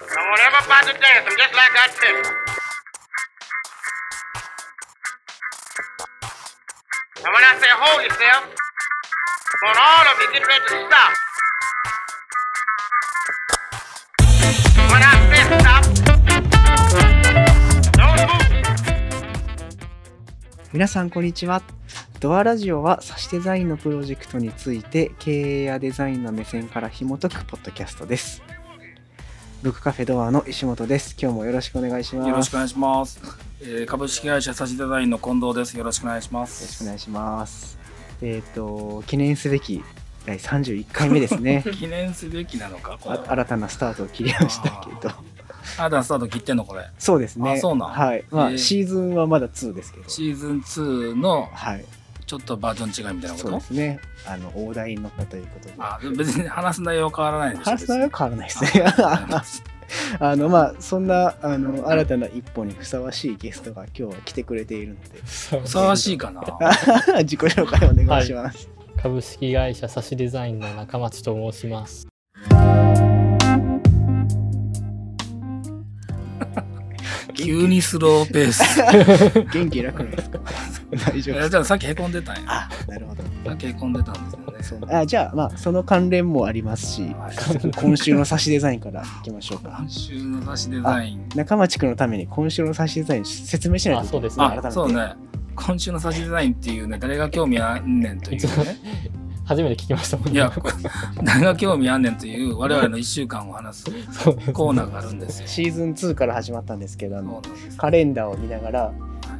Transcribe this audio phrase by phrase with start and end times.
[0.00, 1.28] I want everybody to dance.
[1.28, 2.24] I'm just like I tell you.
[7.20, 11.12] And when I say hold yourself, I want all of you get ready to stop.
[14.88, 15.84] When I say stop,
[17.92, 18.48] don't move.
[20.72, 21.62] 皆さんこんにちは
[22.20, 28.42] ドアラジオは差しデザインのプロジェクトについて経営やデザインの目線から紐解くポッドキャストです
[29.62, 31.14] ブックカフェドアの石本です。
[31.20, 32.28] 今日もよろしくお願いします。
[32.30, 33.20] よろしくお願いします。
[33.60, 35.76] えー株式会社サシデザインの近藤です。
[35.76, 36.82] よろしくお願いしまよろしくす。
[36.82, 37.78] お願いします。
[38.22, 39.84] えっ、と記念すべき
[40.24, 41.62] 第31回目ですね。
[41.78, 45.14] 記念すべきなのか、新たなスタートを切りましたけど。
[45.76, 46.86] あなたスタート切ってんのこれ。
[46.98, 47.52] そうですね。
[47.52, 47.90] あそうなん。
[47.90, 48.24] はい。
[48.30, 48.58] まあ、へー。
[48.58, 50.08] シーズンはまだ2ですけど。
[50.08, 51.84] シーズン2のはい
[52.30, 57.70] ちょっとバージョン違いみたいなこそうでとすねあの大台に乗ったということであ別に話す内容は変わらないでしょ。
[57.72, 59.64] 話す内容は変わらないですね
[60.20, 65.20] あのまあそんなあの新たな一歩にふさわしいゲストが今日は来てくれているので
[65.60, 66.40] ふさわしいかな？
[67.24, 68.68] 自己紹介お願いします。
[69.02, 72.06] 株式会社サシデザインの中町と申します。
[77.44, 78.62] 急にスローペース。
[79.52, 80.38] 元気楽なんですか？
[81.12, 82.42] 大丈夫じゃあさっきへこんでたんや。
[82.46, 83.22] あなるほど。
[83.46, 84.94] さっきへこんでたんですよね。
[84.96, 91.28] あじゃあまあその関連もありますしはい今週の差しデザインからいきましょうか今週のサシデザイン。
[91.34, 95.12] 中町君のために今週の差しデザイン説明しないとそうですねあ、改めてそうね。
[95.54, 98.76] 今週のサシデザインっていうね、誰が興味あんねんというね。
[99.50, 100.34] 初めて聞きましたもんね。
[100.34, 100.52] いや、
[101.24, 103.84] 誰が興味あんねんという我々の1週間を話す
[104.52, 105.48] コーナーがあるんですよ。
[105.48, 107.42] シーズン2から始まったんですけどあの
[107.76, 108.92] カレンダーを見ながら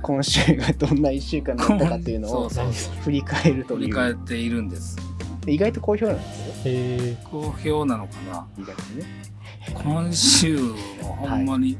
[0.03, 2.94] 今週がどんな1週間だったかっていうのをそうそうそう。
[3.05, 4.98] 振り返ると振り返っているんです。
[5.47, 6.55] 意外と好評なんですよ。
[6.64, 8.48] え好評なのかな？
[8.58, 9.05] 意外とね。
[9.72, 11.78] 今週もほんまに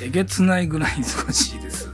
[0.00, 1.86] えげつないぐらい忙しいです。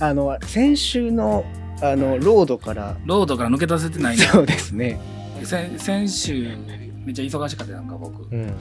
[0.00, 1.44] あの先週の
[1.80, 4.98] あのロードからロードから抜け出せてないねそうですね
[5.44, 6.56] 先先週
[7.04, 8.24] めっちゃ忙しかったやんか僕。
[8.24, 8.54] ー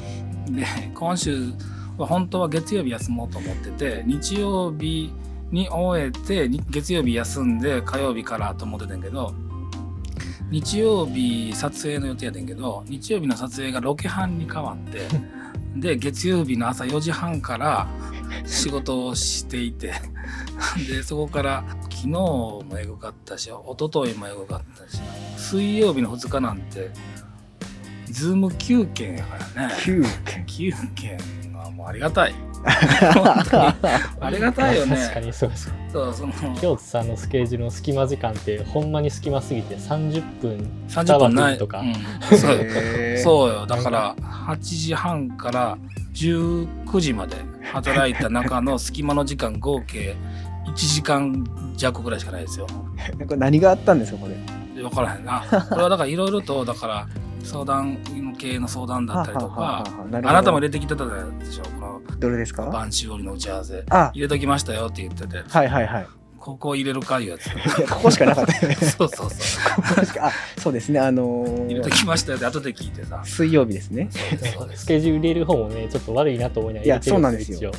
[0.47, 0.55] うん。
[0.55, 1.51] で今週
[1.97, 5.11] は本当は月曜日休もうと思ってて日曜日
[5.51, 9.33] に終えてに月曜日休んで火曜日からと思ってたんやけど
[10.49, 15.01] 日曜日撮影の予定やってんけど日曜日の撮影がロケ班に変わって
[15.79, 17.87] で月曜日の朝4時半から
[18.45, 19.93] 仕事をしていて
[20.87, 25.01] でそこから昨日もエグかったし一昨日もエグかったし
[25.37, 26.91] 水曜日の2日なんて
[28.09, 29.73] Zoom 9件やからね。
[29.75, 32.33] 9件9件はもうありがたい。
[32.65, 34.95] ありがたいよね。
[34.95, 35.73] 確かにそうです。
[35.91, 41.57] そう、その京都さんのスケジュールの隙間時間ってほんまに隙間すぎて30分30分ない。
[41.57, 41.93] とか、うん
[42.37, 42.57] そう
[43.23, 43.65] そうよ。
[43.65, 45.77] だから8時半から
[46.13, 47.35] 19時まで
[47.71, 50.15] 働いた中の隙間の時間合計
[50.65, 52.67] 1時間弱ぐらいしかないですよ。
[53.17, 54.35] なんか何があったんですかこれ？
[54.81, 55.43] 分からへんな。
[55.69, 57.07] これはだからいろいろとだから
[57.43, 57.97] 相談
[58.37, 61.11] 系の相談だったりとか、あなたも入れてきてたで
[61.51, 61.63] しょ。
[62.19, 62.63] どれですか？
[62.63, 63.83] 晩秋織の打ち合わせ。
[63.89, 66.07] あ入れときましたよって言ってて、はいはいはい
[66.37, 67.49] ここ入れるかいうやつ。
[67.89, 69.83] ここしかなかったよね そうそうそう。
[69.83, 73.21] ここしかあそうですねあのー入れときましたよって後で聞いてさ。
[73.25, 74.07] 水曜日ですね
[74.53, 77.71] そうですスケジュール入れる方もねちょっと悪いなと思いながらいや入れてるそうなんですよ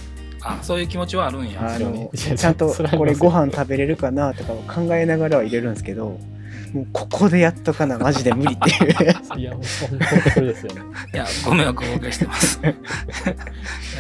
[0.43, 1.61] あ、そういう気持ちはあるんや。
[1.75, 6.19] あのちゃんとこれご飯食べれるかなとかを考えながらは入れるんですけど
[6.72, 10.83] もうここでやっとかなマジで無理っていういやもう本当それですよね。
[11.15, 12.61] いや、ご迷惑をおかけしてます。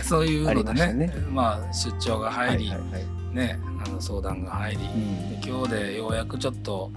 [0.08, 1.12] そういうのでね、ね。
[1.30, 3.36] まあ、出張が入り、はいはいはい。
[3.36, 5.40] ね、あの相談が入り、うん。
[5.40, 6.90] で今日でようやくちょっと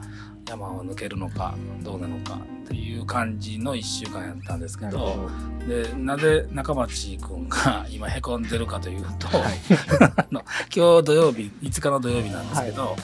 [0.48, 5.30] 山を抜けるのか、どうなのかっていう感じの1週間やったんですけど、
[5.68, 9.58] でなぜ中町君が 今へこんでるかというと、はい。
[10.16, 10.42] あの
[10.74, 12.96] 今日土曜日5日の土曜日なんですけど、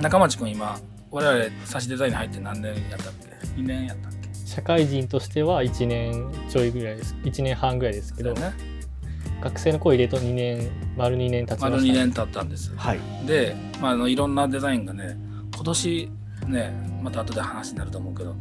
[0.00, 0.76] 中町君今
[1.12, 4.28] 我々差しデザインに入って何年やったっけ？2年やったっけ？
[4.44, 7.14] 社会人としては1年ちょいぐらいです。
[7.22, 8.73] 1年半ぐらいですけど、ね
[9.44, 12.72] 学生の子入れると2年丸2年経ちま丸した、2年経ったんです。
[12.76, 13.00] はい。
[13.26, 15.18] で、まあ、あのいろんなデザインがね
[15.54, 16.10] 今年
[16.46, 18.34] ねまた後で話になると思うけど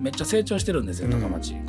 [0.00, 1.20] めっちゃ成長してるんですようん。
[1.20, 1.66] 高町君。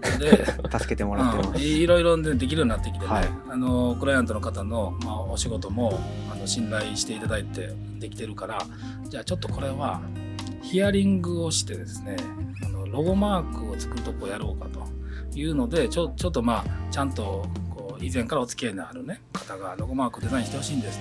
[0.18, 3.28] で助けてもらってうん、ますいろいろ、ね、できるようになってきてね、はい。
[3.50, 6.00] あのクライアントの方の、まあ、お仕事も
[6.32, 8.58] あの信頼していただいてできてるから
[9.08, 10.00] じゃあちょっとこれは
[10.62, 12.16] ヒアリングをしてですね
[12.64, 14.86] あのロゴマークを作るとこやろうかと
[15.36, 17.46] いうのでちょちょっとまあちゃんと
[18.00, 21.00] 以前からお付き合いのある、ね、方がロゴマークデザインしてほしいんです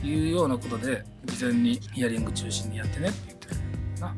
[0.00, 4.14] というようなことで事前にヒアリング中心にやってねって言ってな。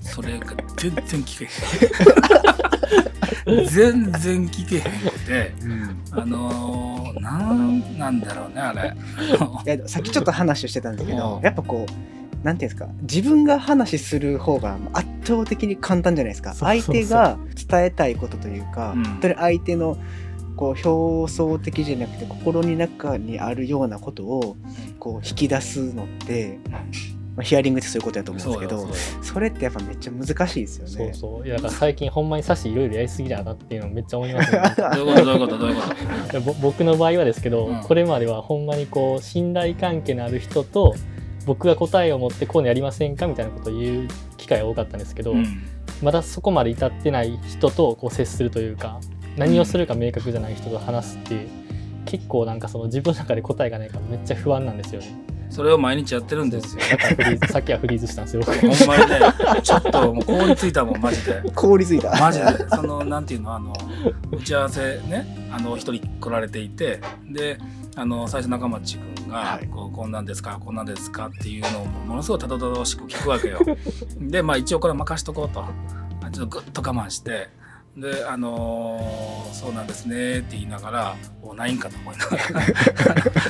[0.00, 1.48] それが全然聞けへ
[3.62, 3.66] ん。
[3.66, 6.02] 全然聞けへんくてうん。
[6.12, 8.94] あのー、なんなんだろうねあれ。
[9.74, 11.42] いやさっきちょっと話をしてたんだけどうん。
[11.42, 16.54] やっぱこうなんていうんですか自分が話する方が圧倒的に簡単じゃないですか。
[16.54, 17.38] 相手が
[17.68, 19.04] 伝えたいことというか、うん。
[19.04, 19.96] 本当に相手の
[20.56, 24.56] こう表層的じゃなくて心の中にあるようなことを
[24.98, 26.60] こう引き出すのって、
[27.36, 28.88] まあ、ヒアリングってそういうことだと思うんですけど
[29.24, 30.92] それってやっぱめっちゃ難しいですよね。
[30.92, 31.46] そうそう。
[31.46, 34.62] いやだから最近ほんまにサシいろいろやりすぎだなっていうのめっちゃ思いますね。
[34.94, 35.24] どういうこと？
[35.24, 35.58] どういうこと？
[35.58, 36.54] どういうこと？
[36.62, 37.80] 僕の場合はですけど、うん。
[37.80, 40.94] これまではほんまにこう信頼関係のある人と
[41.46, 45.44] 僕が答えを持ってこういうのやりませんかみたいなことを言う機会が多かったんですけど、うん。
[46.02, 49.00] まだそこまで至ってない人とこう接するというか
[49.36, 51.46] 何をするか明確じゃない人と話すって
[52.04, 55.24] 結構なんかその自分の中で答えがないからめっちゃ不安なんですよね。
[55.50, 58.58] それを毎日やってるんですよだからフリーズさっきはフリーズしたんですよ僕。
[58.58, 59.20] ほんまにね
[59.62, 62.10] ちょっともう凍りついたもんマジで凍りついた。
[62.18, 63.72] マジでそのなんていうのあの
[64.32, 67.00] 打ち合わせねあの一人来られていて
[67.30, 67.58] で
[67.94, 73.60] あの最初中町君が、はいこうこんなんですかこんなんですかっていうのをものすごいたどたどしく聞くわけよ
[74.18, 77.48] でまあ一応これは任しとこうとあちょっとグッと我慢して
[77.96, 82.42] であのーそうなんですねって言いながらおないんかと思いながら。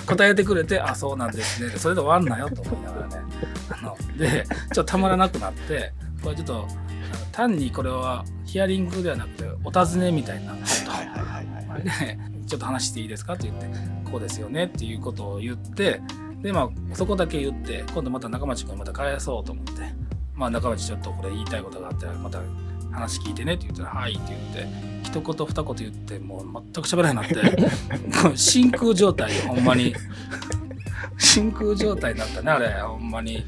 [0.06, 1.70] 答えてくれてあそうなんですね。
[1.70, 3.16] でそれで終わんなよと思いながらね。
[3.70, 5.92] あのでちょっとたまらなくなって
[6.22, 6.68] これちょっと
[7.32, 10.52] 単にこれはヒアリングではなくてお尋ねみたいな。
[10.52, 13.66] はいはいはいはいでちょっと話していいですかって言って
[14.10, 16.02] こうですよねっていうことを言って
[16.42, 19.72] でまあそこだけ言って今度また中町君また返そうと思って。
[20.34, 22.40] まあ中町ちょっとこれ言いたいことがあったらまた
[22.94, 27.68] 話聞いてねって言ったら「はい」って言って一言二言言ってもう全く喋らなくなって
[28.36, 29.94] 真空状態よほんまに。
[31.16, 33.44] 真空状態になったねあれほんまに。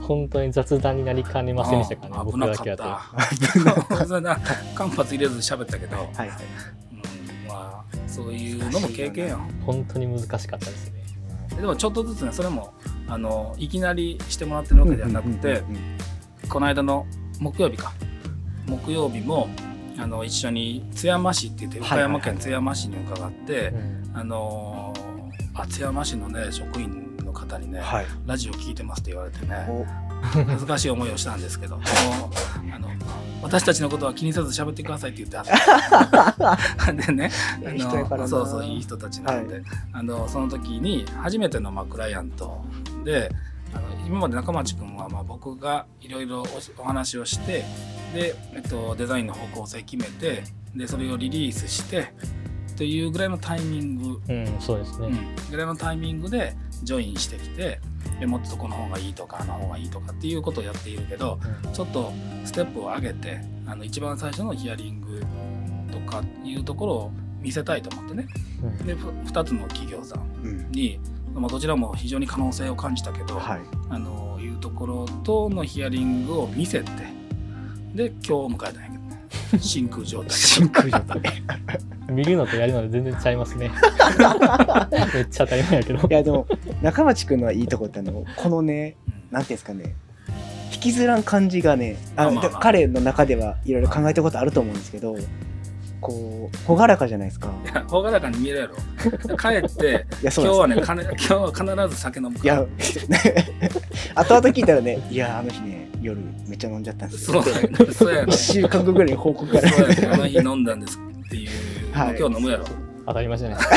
[0.00, 4.04] 本当に雑談になりかねませんでしたからねあ僕だけだと。
[4.74, 6.28] 間髪入れず喋ったけど、はいはい。
[6.28, 9.40] うん、まあそういうのも経験よ。
[9.64, 11.04] 本当に難しかったですね。
[11.56, 12.74] でもちょっとずつねそれも
[13.08, 15.62] あのいきなりしてもらってるわけではなくて、
[16.48, 17.06] この間の
[17.40, 17.92] 木曜日か
[18.66, 19.48] 木曜日も
[19.98, 24.10] あの一緒に津山市って言って岡山県津山市に伺って、うん。
[24.14, 24.94] あの
[25.68, 28.06] 津山市のね職員の方にね、はい。
[28.26, 29.84] ラジオ聞いてますって言われてねお。
[30.24, 31.78] 恥ずかしい思いをしたんですけど
[32.72, 32.88] あの
[33.42, 36.92] 私たちのことは気にせず喋ってくださいって言ってはった。
[36.92, 37.30] でね
[38.26, 39.62] そうそういい人たちなので、
[39.92, 42.64] あのその時に初めてのまあクライアント
[43.04, 43.30] で
[44.06, 47.64] 今まで中町君はまあ僕がいろいろおお話をして
[48.14, 52.12] で、えっと、デザインの方向性決めてでそれをリリースして
[52.76, 54.20] というぐらいのタイミング。
[54.28, 55.06] うん、そうですね。
[55.06, 57.80] うん、ぐらいのタイミングでジョインしてきて
[58.20, 61.38] でもっとこの方がいいとかあの方がいいとかっていうことをやっているけど
[61.72, 62.12] ちょっと
[62.44, 65.22] ステップを上げてあの一番最初のヒアリング
[65.90, 68.26] とかいうところを見せたいと思ってね。
[68.62, 68.86] うん。
[68.86, 70.72] でふ2つの企業さんうん。
[70.72, 70.98] に、
[71.34, 73.60] まあ、どちらも非常に可能性を感じたけど、はい。
[73.90, 76.90] あのいうところとのヒアリングを見せて
[77.94, 79.24] で今日を迎えたんやけどね。
[79.60, 80.30] 真空状態。
[80.30, 81.22] 真空状態。
[82.10, 83.70] 見るのとやるので全然ちゃいますね。
[85.14, 86.08] めっちゃ当たり前やけど。
[86.08, 86.46] いやでも
[86.82, 89.14] 中町くんのいいとこってあのこのねうん。
[89.32, 89.94] なんていうんですかね。
[90.72, 92.60] 引きずらん感じがねあまあまあまあ。
[92.60, 95.16] 彼の中ではいろいろ考えたことあると思うんですけど
[96.04, 97.48] こう朗らかじゃないですか。
[97.64, 98.76] いや朗らかに見えるやろ。
[99.38, 102.54] 帰って今日はねなんです金今日は必ず酒飲むから。
[102.54, 102.66] いや
[104.14, 107.32] 後々聞いたらねいやあの日ね夜めっちゃ飲んじゃったんです。
[107.32, 111.50] よそうやねそうやね1週間後ぐらいに報告からそうやねあの日飲んだんですっていう、
[111.92, 112.16] はい。
[112.18, 112.64] 今日飲むやろ。
[113.06, 113.68] 当たり前じゃないです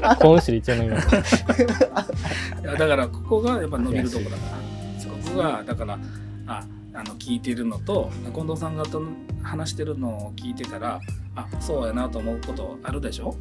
[0.00, 0.16] か。
[0.20, 1.08] 今週で一応飲みます。
[1.16, 5.02] いやだからここがやっぱ伸びるとこだから。
[5.02, 5.98] そこがだから
[6.46, 6.64] あ
[6.98, 9.00] あの聞いてるのと近藤さんがと
[9.40, 11.00] 話してるのを聞いてたら
[11.36, 13.36] あそうやなと思うことあるでしょ、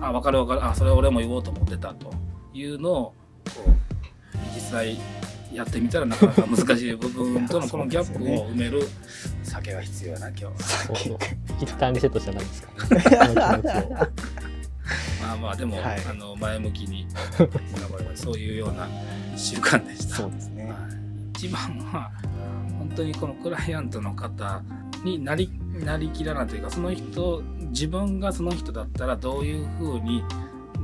[0.00, 0.64] あ分かる分かる。
[0.64, 2.10] あそれ俺も言おうと思ってたと。
[2.54, 3.14] いうのを
[4.54, 4.96] 実際
[5.52, 8.88] やってみたらなかなか難しい部分との このギャップを埋める
[9.42, 10.44] 酒が必要やな今日。
[10.44, 11.18] はそうそう。
[11.60, 14.08] 一旦リセットしたらないですか。
[15.20, 16.00] まあまあでも、はい。
[16.08, 17.06] あの前向きに
[18.14, 18.86] そういうような
[19.34, 20.16] 1週間でした。
[20.16, 20.64] そうですね。
[20.66, 20.74] はい。
[21.34, 21.60] 一番
[21.92, 22.23] は本
[22.94, 24.62] 当にこのクライアントの方
[25.04, 25.50] になり
[25.84, 30.22] なりきらないというかその人自分がその人だったらどういう風に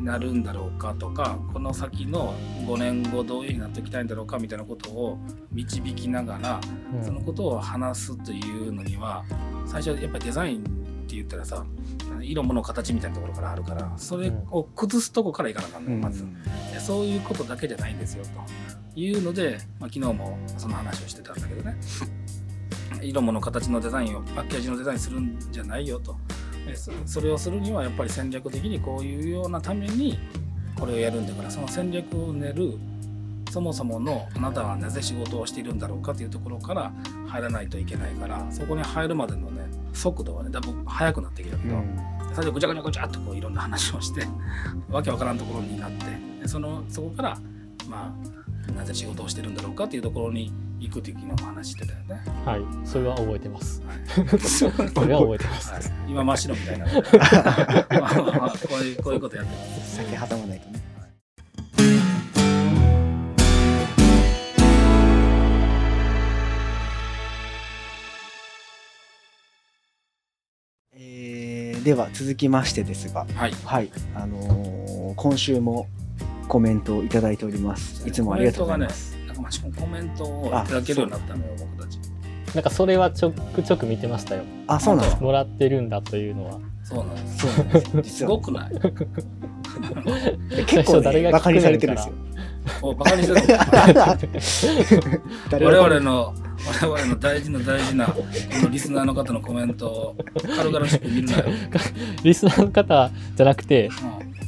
[0.02, 2.34] なるんだろうかとかこの先の
[2.66, 5.18] 5年後どういう風になっていきたいんだろうかみたいなことを
[5.52, 6.60] 導きながら
[6.94, 7.04] うん。
[7.04, 9.24] そのことを話すというのには
[9.66, 10.79] 最初やっぱりデザイン
[11.10, 11.64] って言ったらさ
[12.22, 16.24] 色物形みたいなところからあるからそれを崩すとこからいかなあかんのよまず。
[16.72, 21.76] でそういうことだけじゃないんですよというので、まあ、昨日もその話をしてたんだけどね。
[23.02, 26.16] 色物形のデザインをパッケージのデザインするんじゃないよと。
[27.06, 30.18] それをするにはやっぱり戦略的にこういうようなために
[30.78, 32.78] これをやるんだからその戦略を練る
[33.50, 36.92] そもそものあなたはなぜ仕事をしているんだろうかというところから
[37.26, 41.76] 入らないといけないからそこに入るまでのね速度はねだいぶ速くなってきたけど、
[42.32, 44.26] 最初ぐちゃぐちゃぐちゃっとこういろんな話をして
[44.90, 46.04] わけわからんところになって
[46.40, 47.38] でそのそこから
[47.88, 48.14] ま
[48.68, 52.22] あなぜ仕事をしてるんだろうかっていうところに行くっていう昨日も話してたよね。
[52.44, 52.62] はい。
[52.86, 53.82] それは覚えてます。
[53.82, 54.38] はい。
[54.40, 55.72] それは覚えてます。
[55.72, 56.86] はい、今真っ白みたいな。
[58.00, 59.96] まあまあまあこういうこういうことやってます。
[59.96, 60.89] 酒挟まないとね。
[71.90, 73.52] では続きましてですが、はい。
[73.64, 75.88] はい、あのー今週も
[76.46, 78.08] コメントをいただいております。
[78.08, 79.16] いつもありがとうございます。
[79.16, 81.98] コメントがね、なんかまあしかもコメントをいただけるようになったのよ、僕たち。
[82.54, 85.20] なんかそれはちょくちょく見てましたよあ、そうなん。
[85.20, 87.38] もらってるんだというのはそうなんです。
[87.38, 88.16] そうなんです。
[88.18, 88.72] すごくない？
[90.52, 92.14] え 結構、ね、誰がバカにされてるんですよ。
[92.82, 96.34] おバカにしてる 誰我が々の
[96.66, 98.22] 我々の大事な大事なこ
[98.62, 100.16] のリスナーの方のコメントを
[100.56, 101.44] 軽々しく見るなよ、
[102.22, 103.90] リスナーの方じゃなくてう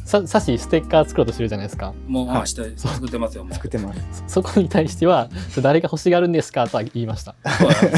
[0.05, 1.91] ささしステッカー作ろうとしてるじゃないですか。
[1.91, 3.55] ん、もう、はいまあして作ってますよもう。
[3.55, 4.25] 作ってます。
[4.27, 5.31] そそこに対しては
[5.63, 7.35] 誰が欲しがるんですかとは言いました。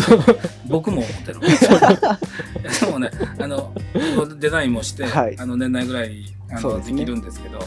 [0.69, 1.41] 僕も思ってる。
[2.81, 3.73] でもねあの
[4.39, 5.39] デザインもして、はい。
[5.39, 7.59] あの年内ぐらいにあので,、そうできるんですけど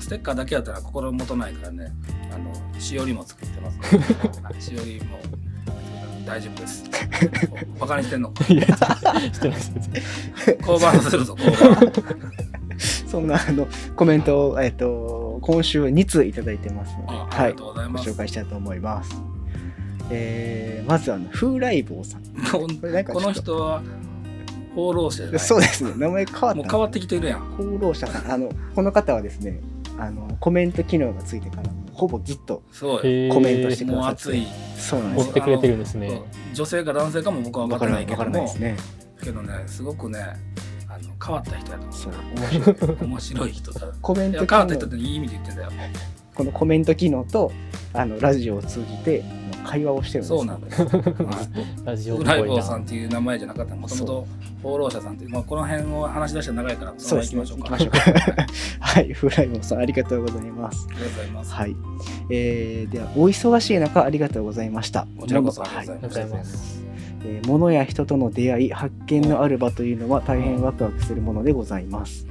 [0.00, 1.92] ステッカーだけやったら心もとないからね
[2.32, 3.96] あのしおりも作ってます、
[4.42, 5.18] はいしおりも
[6.26, 6.84] 大丈夫です
[7.76, 9.72] お バカにしてんのいやしてないです
[10.66, 11.92] 降板させるぞ降板
[13.06, 19.10] そんなあのコメントを、えっと、今週2通いただいてますので、はい、ご紹介したいと思います。
[20.10, 22.22] えーまずあの、風来坊さん。
[22.50, 23.82] この人は
[24.74, 26.54] 放浪者じゃないそうですね、名前変わった。
[26.56, 28.32] もう変わってきてるやん放浪者さん。
[28.32, 29.60] あの、この方はですね、
[29.98, 31.62] あの、コメント機能がついてから、
[31.94, 34.24] ほぼずっとコメントしてくださって。
[34.26, 34.46] もう熱い。
[34.76, 35.24] そうなんです。
[35.24, 35.28] よ。
[35.28, 36.22] 追ってくれてるんですね。
[36.52, 38.30] 女性か男性かも僕は分わからないけども。
[38.32, 38.76] ですね。
[39.22, 40.20] けどねすごくね
[40.88, 42.96] あの変わった人やと思そう、面白い。
[43.00, 43.86] う面白い人だ。
[44.02, 45.70] コメント変わった人っていい意味で言ってんだよ
[46.34, 47.52] このコメント機能と、
[47.92, 49.22] あの、ラジオを通じて、
[49.64, 50.32] 会話をしてるんです。
[50.32, 50.82] よそうなんです
[51.84, 53.74] ラジオライボーさんっていう名前じゃなかった。
[53.74, 54.26] もともと
[54.62, 57.70] 放浪者さんっていう、まあ、この辺を話し出したら長いからそのまま行きましょうか。
[57.70, 58.46] ね行きましょうか。
[58.80, 60.86] はい、フライボーさん、ありがとうございます。
[60.90, 61.76] ありがとうございます、はい。
[62.30, 65.06] えー、では、お忙しい中、ありがとうござありがとうございました。
[65.18, 66.82] こちらこそあはいりがとうございます、
[67.24, 72.26] えー物や人との出会い、発見のある場というのは大変ワクワクするものでございます。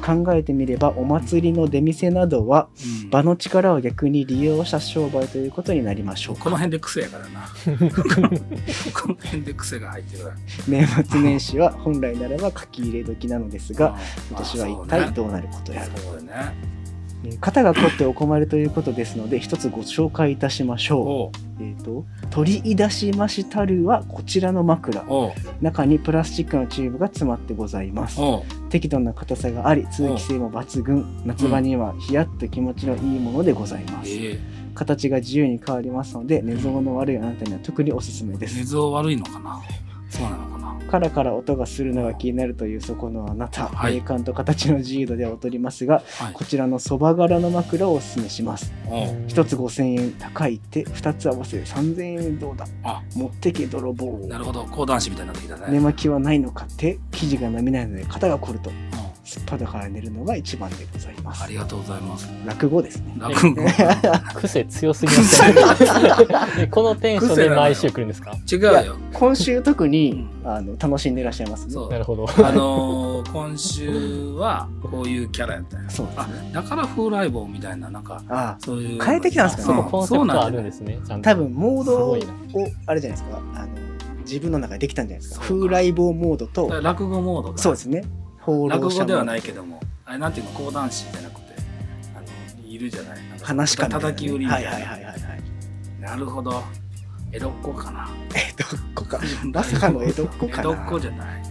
[0.00, 2.68] 考えてみれば、お祭りの出店などは、
[3.04, 3.10] うん。
[3.10, 6.36] 場の力を逆に利用した商売ということになりましょう。
[6.36, 6.44] か。
[6.44, 7.48] この辺で癖やからな。
[8.92, 10.24] この辺で癖が入ってる
[10.68, 13.96] 年末年始は本来ならば書き入れ時なのですが、
[14.28, 15.86] 今年は一あ体どうなることやら。
[15.86, 16.54] そうだね。
[16.62, 16.79] えー
[17.40, 21.64] 肩が凝ってお困りということですので、一つご紹介いたしましょおうう。
[21.64, 25.04] えっ、と、取り出しましたるはこちらの枕。
[25.60, 28.20] 中にプラスチックのチューブが詰まってございます。
[28.70, 31.22] 適度な硬さがあり、通気性も抜群。
[31.24, 34.10] 夏場にはヒヤッと気持ちのいいものでございます。
[34.10, 38.56] ええ形が自由に変わりますので、寝相の悪いあなたには特におすすめです。
[38.56, 39.60] 寝相悪いのかな
[40.10, 40.60] そうなのかな。
[40.90, 43.94] カラカラ音がするのが気になるというそこのあなた、はい。
[43.94, 46.32] 霊感と形の自由度では劣りますが、はい。
[46.32, 48.72] こちらのそば柄の枕をおすすめします。
[48.88, 49.24] おう。
[49.28, 52.66] 一つ5000円高いって、二つ合わせて3000円どうだ。
[52.82, 53.02] あ。
[53.14, 54.18] 持ってけ泥棒。
[54.26, 54.64] なるほど。
[54.64, 55.66] 講談師みたいになってきたね。
[55.70, 61.44] 寝巻きはないのかって、生地が波ないので肩が凝ると、うんすっぱだから寝るのが一番でございます。
[61.44, 61.46] あ。
[61.46, 62.28] りがとうございます。
[62.44, 63.14] 落語ですね。
[63.18, 63.62] 落語。
[64.34, 65.54] 癖強すぎますね。
[66.56, 68.32] でこのテンションで毎週来るんですか？
[68.50, 68.96] 違うよ。
[69.12, 70.50] 今週特にうん。
[70.50, 71.72] あの楽しんでいらっしゃいますね。
[71.74, 71.90] そう。
[71.90, 72.26] なるほど。
[72.44, 75.86] あのー今週はこういうキャラやったんや。
[75.86, 76.50] あそうですね。
[76.52, 79.78] だから風来坊みたいななんかああ、そういう変えてきたんですかね。
[79.78, 82.16] そこコンセプトあるんですね多分モードを
[82.86, 83.38] あれじゃないですか。
[83.54, 83.68] あの
[84.22, 85.44] 自分の中でできたんじゃないですか。
[85.46, 88.04] 風来坊モードと、落語モードだそうですね。
[88.56, 89.26] 放落語ではい。
[89.26, 91.54] ないけどもあれなんていうの講談師じゃなくて
[92.16, 92.20] あ
[92.62, 93.28] のいるじゃない？
[93.28, 95.42] なんか話かみたいなね叩き売りみたいな、はいはいはいはいはい。
[96.00, 96.62] なるほど
[97.32, 99.20] 江戸っ子かな江戸っ子か。
[99.52, 101.00] まさかの江戸っ子か江戸っ子な。
[101.00, 101.42] じゃない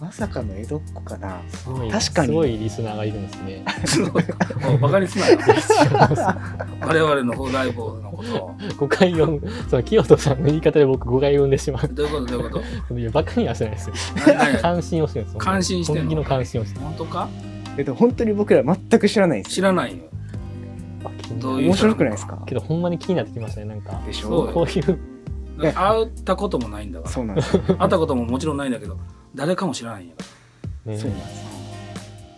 [0.00, 1.40] まさかの江戸っ子かな。
[1.48, 2.28] すごい確かに。
[2.28, 3.64] すごいリスナーがいるんですね。
[4.74, 5.24] おバカにすな
[6.82, 8.54] 我々の風来坊のことを。
[8.76, 12.26] 誤解をその清人さんの言い方で僕誤解を生んでしまどういうこと？
[12.26, 12.94] どういうこと？
[12.94, 13.94] ういやバカにはしてないですよ。
[14.60, 15.38] 関心をしてるんですよ。
[15.40, 16.00] 感心してんの？
[16.02, 17.28] 本気の関心をしてる本当か？
[17.78, 19.42] えっと本当に僕ら全く知らない。
[19.44, 20.04] 知らないよ。
[21.42, 22.38] 面白くないですか？
[22.46, 24.00] けどほんまに気になってきましたねなんか。
[24.06, 24.98] でしょこういう。
[25.58, 27.10] 会ったこともないんだから。
[27.10, 27.62] そうなんですよ。
[27.78, 28.98] 会ったことももちろんないんだけど
[29.36, 30.24] 誰かも知らないんやか
[30.86, 31.26] らねそうなんで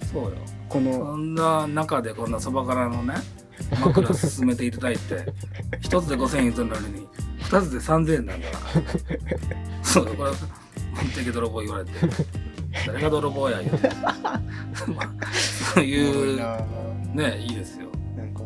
[0.07, 0.12] す。
[0.12, 0.33] そうよ。
[0.69, 3.14] このそんな中でこんなそばからのね
[3.81, 5.33] 枕進めていただいて
[5.81, 7.07] 一つで5000円言ってるのに
[7.40, 9.83] 二つで3000円なんだから。
[9.83, 10.31] そうこれ
[11.14, 11.90] 敵泥棒言われて。
[12.87, 13.78] 誰が泥棒や言う。
[13.78, 14.40] てまあ
[15.75, 16.37] そういう
[17.14, 17.87] ねいいですよ。
[18.17, 18.43] なんか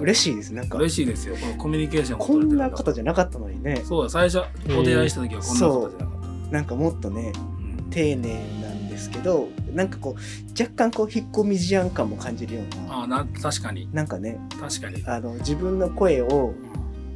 [0.00, 0.54] 嬉しいです。
[0.54, 1.36] なんか嬉しいですよ。
[1.36, 3.82] このコミュニケーションもこんなことじゃなかったのにね。
[3.84, 4.08] そうよ。
[4.08, 4.42] 最初
[4.78, 6.50] お出会いした時はこんなことじゃなかった。
[6.52, 7.57] なんかもっとねうん
[7.90, 13.02] 丁寧なんですけど、なんかこう若干こう引っ込み思案感も感じるような。
[13.02, 13.88] あな確かに。
[13.92, 15.04] なんかね確かに。
[15.06, 16.54] あの自分の声を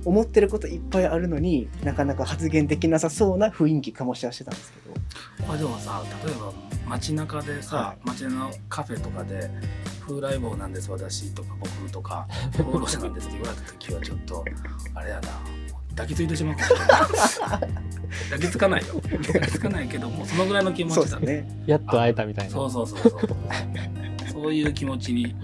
[0.04, 5.52] 思ってることいっぱいあるのになかなか発言できなさそうな雰囲気醸し出してたんですけど。
[5.52, 6.52] あでもさ例えば
[6.86, 9.50] 街中でさ、は街のカフェとかで
[10.06, 12.26] 「風来坊なんです私」とか「僕」とか
[12.64, 14.44] 「放浪者なんです」って言われた時はちょっと
[14.94, 15.28] あれやな
[15.94, 16.56] 抱きついてしまう。
[16.56, 17.60] かもしれない
[18.30, 18.94] 抱きつかないよ。
[19.26, 21.64] 抱きつかないけどもうそのぐらいの気持ちだね。
[21.66, 22.50] やっと会えたみたいな。
[22.50, 23.20] そうそうそうそう。
[24.32, 25.34] そういう気持ちに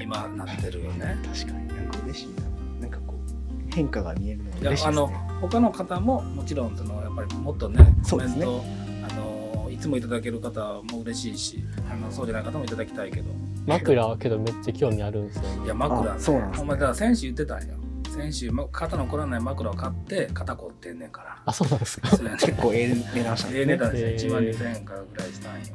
[0.00, 1.16] 今なってるよね。
[1.34, 1.68] 確かに。
[1.68, 2.42] なんか嬉しいな。
[2.80, 4.88] なんかこう変化が見えるの嬉しいですね。
[4.88, 5.06] あの
[5.40, 8.44] 他の方ももちろんそのやっぱりもっとねコそうですね。
[8.44, 8.64] メント、
[9.10, 9.14] あ
[9.64, 13.30] のいつもいただける方も嬉しいしあのそうじゃない方もいただきたいけど。
[13.66, 15.42] 枕はけどめっちゃ興味あるんですよ。
[15.42, 16.64] ねいや枕あそうなんですね。
[16.64, 17.74] お前だから先週言ってたんよ
[18.18, 21.42] 先週ま肩の凝らない枕を買って肩凝ってんねんから。
[21.46, 22.10] あそうなんですか。
[22.10, 25.66] 結構ええ値段したんええ値段でですよ1万へー2000円からぐらいしたんよ。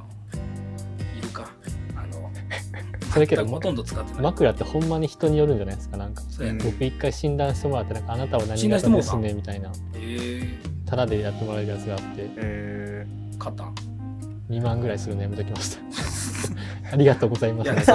[1.18, 1.50] いるか。
[1.96, 2.32] あの
[3.14, 4.22] それけどほとんど使ってない。
[4.22, 6.22] 枕ってほんまに人によるんじゃないですかなんか。
[6.64, 9.72] 僕一回診断してもらってなんかあなたは何型ですねみたいな。
[9.96, 10.60] え。
[10.86, 12.30] タダでやってもらえるやつがあって。
[12.36, 13.08] え。
[13.34, 13.72] ー、肩
[14.50, 15.82] 2万ぐらいするのやめときました
[16.94, 17.72] ありがとうございます。
[17.72, 17.86] い分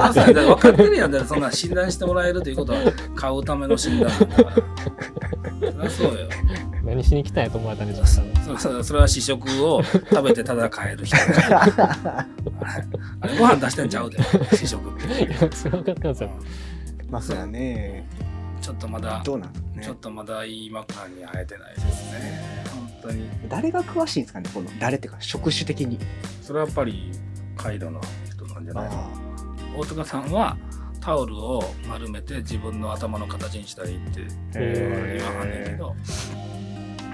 [0.59, 1.12] かってるやん。
[1.12, 2.81] だそんな診断してもらえるということは
[3.14, 4.11] 買うための診断。
[4.19, 4.62] だか
[5.85, 5.88] ら。
[5.88, 6.28] そそうよ。
[6.83, 11.17] 何しに来たんやと思われたんでしょうそそそれは試食を食べてただ買える人。
[11.17, 12.26] あ
[13.26, 14.19] れご飯出してんちゃうで
[14.57, 15.25] 試食って。
[15.25, 16.31] いやそれ分かってますよ。
[17.09, 18.04] 枕ね。
[18.61, 19.84] ちょっとまだどうなんだろうね。
[19.84, 22.65] ちょっとまだいい枕に会えてないですね。
[22.75, 23.28] 本当に。
[23.49, 26.00] 誰が詳しいんですかねこの誰っていうか職種的に。
[26.43, 27.13] それはやっぱり
[27.56, 28.00] カイロの
[28.73, 28.91] じゃない
[29.76, 30.57] 大塚さんは
[31.00, 34.21] タオルを丸めて自分の頭の形にしたらいいって
[34.59, 35.95] へ言わはんねんけえど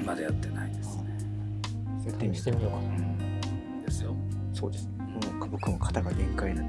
[0.04, 1.16] まだやってないですね。
[2.06, 2.84] やってみる試してみようかな。
[2.84, 3.82] うん。
[3.84, 4.14] ですよ。
[4.52, 4.86] そうです。
[4.86, 4.92] ね
[5.40, 6.68] もう僕も肩が限界なの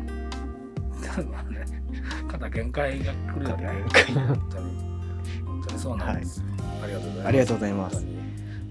[2.28, 3.84] 肩限界が来るよね。
[3.90, 4.26] 肩限界。
[4.28, 4.96] 本当に。
[5.46, 6.46] 本当にそうなんですよ、
[6.84, 7.28] ありがとうございます。
[7.28, 8.25] ありがとうございます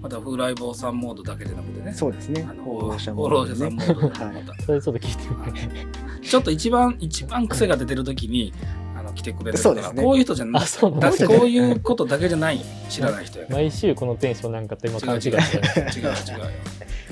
[0.04, 1.90] また風来坊さんモードだけでなくてね。
[1.94, 2.46] そうですね。
[2.46, 4.22] あの放浪者放浪者さんモードで。
[4.22, 4.34] はい。
[4.34, 4.62] また。
[4.62, 5.22] それちょっと聞いて
[5.72, 5.86] みよ
[6.18, 8.52] うちょっと一番一番癖が出てる時に
[8.94, 10.02] あの来てくれるから、そうですね。
[10.02, 12.62] こういう人じゃなあそうなんだだってこういうことだけじゃない。
[12.90, 16.04] 知らない人や毎週このテンションなんかと今勘違い違う違う違う。
[16.04, 16.12] よ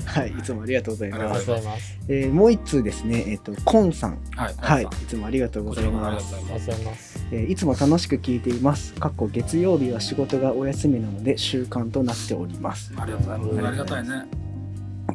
[0.05, 8.93] はいいつもありがとうございありがとますうございますえーもう一通ですねえっとコンさんはいはいいこつもありがとうごちざいますございますありがとうございますえーいつも楽しく聞いています。
[8.95, 12.93] 過去月曜日は仕事がお休みなので習慣となっております。
[12.97, 14.25] ありがとうございますありがたいね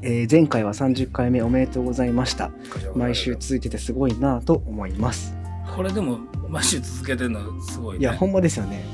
[0.02, 2.50] えー前回は30回目おめでとうございました。
[2.94, 5.34] 毎週続いててすごいなぁと思います。
[5.76, 8.84] これでも毎週続けてるのすごいねいや、ほんまですよね。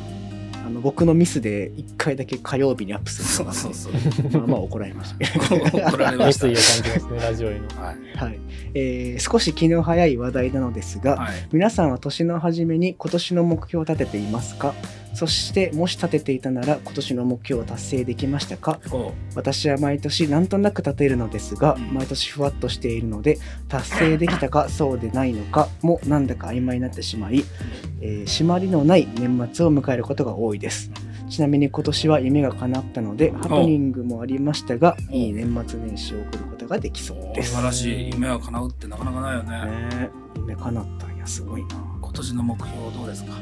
[0.65, 4.01] あの僕のミスで1回だけ火曜日にアップするのがそうそうね
[4.33, 4.41] そう。
[4.41, 5.49] まあまあ怒られました。
[5.91, 6.47] 怒られました。
[6.47, 7.97] 熱意を感じますねラジオへのはい。
[8.17, 8.41] はい。
[8.75, 11.49] えー少し気の早い話題なのですが、はい。
[11.53, 14.75] 皆さんは年の初めに今年の目標を立てていますか？
[15.15, 18.81] そしてもし立てていたなら今年の目標を達成できましたか？
[18.91, 21.95] こ私は毎年なんとなく立てるのですがうん。
[21.95, 24.69] 毎年ふわっとしているので達成できたか？
[24.71, 25.69] そうでないのか？
[25.83, 27.45] もなんだか曖昧になってしまい、
[28.01, 30.91] えー締まりのない年末を迎えることが多いです。
[31.31, 37.51] ちなみに今年は夢が叶ったのでハプニングもありましたがおいい年末年始を送ることができそううです。
[37.51, 38.11] 素晴らしい。
[38.11, 39.51] 夢は叶うってなかなかないよね。
[40.01, 41.77] ね夢叶ったんやすごいな。
[42.03, 43.33] 今年の目標どうですか？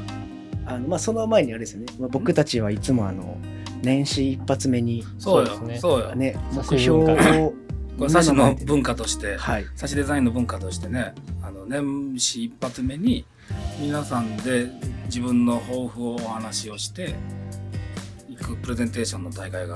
[0.65, 3.37] あのまあその前にあれですよね、まあ、僕たちはいつもあの
[3.81, 5.59] 年始一発目にそうよ。
[5.59, 5.77] ね。
[5.77, 6.15] そうよ。
[6.15, 7.53] ね目標を
[7.97, 9.65] これサシの文化としてはい。
[9.75, 13.25] サシデザインの文化としてねあの年始一発目に
[13.79, 14.69] 皆さんで
[15.05, 17.15] 自分の抱負をお話をして
[18.29, 19.75] いくプレゼンテーションの大会が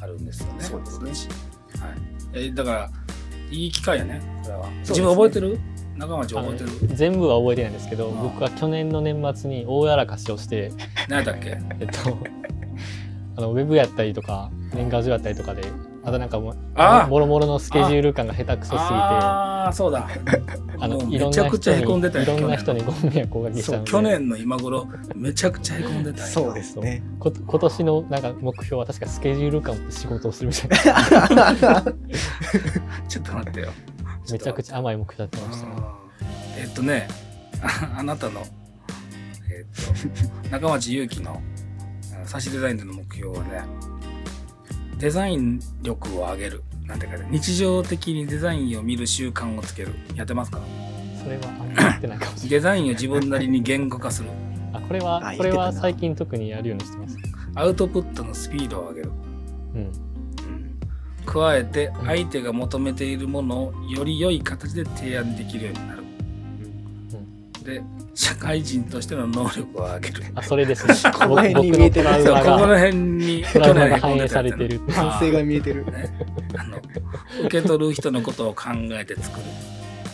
[0.00, 0.64] あるんですよね。
[0.64, 1.34] そうですね。
[1.80, 2.90] はい、えだから
[3.50, 4.80] いい機会やねこれは、すね。
[4.90, 5.58] 自分覚えてる？
[5.98, 6.94] 中町あの覚えてる？
[6.94, 8.22] 全部は覚えてないんですけどああ。
[8.22, 10.72] 僕は去年の年末に大やらかしをして
[11.08, 11.58] 何やったっけ？
[11.80, 12.16] えっと
[13.36, 15.62] あのウェブやったりとか年賀状やったりとかで
[16.02, 20.08] あとなんかもうあーもろもろのスケジュール感が下手くそすぎてあああそうだ。
[20.78, 23.90] のもういろんな人めちゃくちゃへこんでたいろんな人にご迷惑をおかけしたそんで。
[23.90, 26.26] う去年の今頃めちゃくちゃへこんでたよ。
[26.26, 27.02] そうですね。
[27.20, 30.94] こ今年のなんか目標は確かスケジュール感を仕事をするみたい
[31.36, 31.82] な。
[33.08, 33.68] ちょっと待ってよ
[34.32, 35.72] めちゃくちゃ甘い目標だってましたね。
[36.58, 37.08] えっとね
[37.62, 38.42] あ あなたの
[39.50, 41.42] えっと 中町祐樹の
[42.14, 43.62] あの差しデザインでの目標はね
[44.98, 46.62] デザイン力を上げる。
[46.84, 49.92] なんていうかね日常的にデザインを見る習慣をつける。
[50.14, 50.58] やってますか？
[51.22, 54.28] それはあんまやってないかもしれ デザインを自分なりに言語化する。
[54.30, 54.38] ない
[54.74, 57.16] あこれあはこれは最近特にやるようにしてます。
[57.54, 59.10] アウトプットのスピードを上げる。
[59.10, 59.27] うん
[61.28, 66.02] 加えて相手が求めているものをより良い形で提案できるようになる、
[67.62, 67.82] で
[68.14, 70.22] 社会人としての能力を上げる。
[70.34, 70.94] あそれですね。
[71.12, 75.84] この辺に見えてるここ辺にトラウマがへこんでた反映されてる反省が見えてる。
[76.56, 76.78] あの
[77.44, 79.44] 受け取る人のことを考えて作る。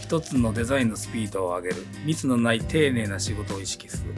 [0.02, 1.76] 一つのデザインのスピードを上げる。
[2.04, 4.14] ミスのない丁寧な仕事を意識する。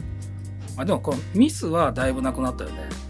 [0.75, 3.06] まあでもこのミスはだいぶなくなったよね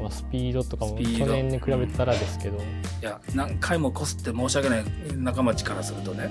[0.00, 2.60] まあスピードとかも去年に比べたらですけど、い
[3.02, 4.84] や何回もこすって申し訳ない
[5.16, 6.30] 仲間からするとね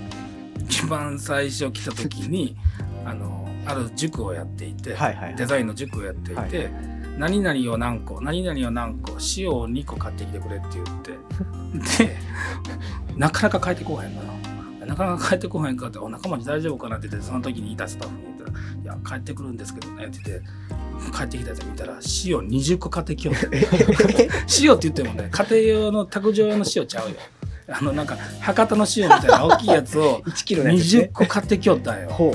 [0.63, 2.58] 一番最初来た時に
[3.06, 5.36] あのある塾をやっていて、はいはいはい。
[5.36, 11.02] デザインの塾をやっていて、はい何々を何個何々を何個塩を2個買ってきてくれって言っ
[11.84, 12.15] て で
[13.15, 14.32] なかなか帰ってこへんのよ。
[14.88, 18.24] なかなか帰ってこへんかって「お仲間に大丈夫かな?」って言ってその時にいたスタッフに。
[18.24, 18.31] 言ったら
[18.84, 20.46] 「いや帰ってくるんですけどね」って言って
[21.18, 22.02] 帰ってきたやつ見たら塩
[22.40, 23.48] 20個買ってきよって
[24.62, 27.16] 塩って言ってもね家庭用の卓上用の塩ちゃうよ。
[27.74, 31.10] あのなんか博多の塩みたいな大きいやつを 1キロのやつです20ね。
[31.14, 32.34] 個買ってきよったんよ。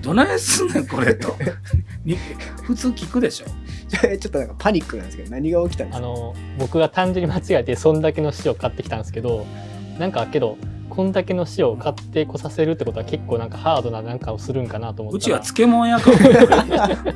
[0.00, 1.36] どないすんねんこれと。
[2.04, 2.16] に
[2.62, 3.46] 普通聞くでしょ。
[3.88, 6.04] ちょちょっとなんかパニックなんですけど、何が起きたんですか？
[6.04, 9.46] あの僕が単純に間違えてそんだけの塩を買ってきたんですけど
[9.98, 10.56] なんかけど
[10.94, 15.30] こんだけの塩を買ってこさせるってことは結構なんかハードななんかをするんかなと思った。
[15.30, 16.10] らうちは漬物屋か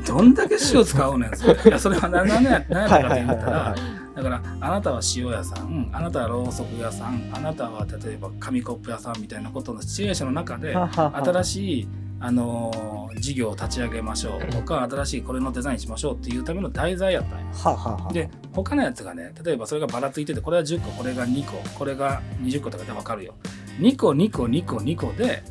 [0.07, 1.61] どんだけ塩使うねんそれ。
[1.63, 3.77] いやそれは何何や何やったかって言ったら
[4.15, 18.11] だからあなたは塩屋さんあなたはろうそく屋さんあなたは例えば紙コップ屋さんみたいなことのシチュエーションの中で新しいあのー事業を立ち上げましょうとか新しいこれのデザインしましょうっていうための題材やったんよはあ、はあは。
[18.11, 23.35] あ、で他のやつがね例えばそれがばらついててこれは10個これが2個これが20個とかで分かるよ
[23.79, 25.43] 2個2個2個2個で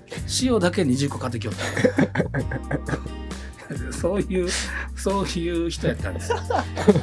[0.41, 1.65] 塩だけ20個買ってきよった。
[3.91, 4.49] そういう
[4.95, 6.31] そういう人やったんです。
[6.31, 6.37] よ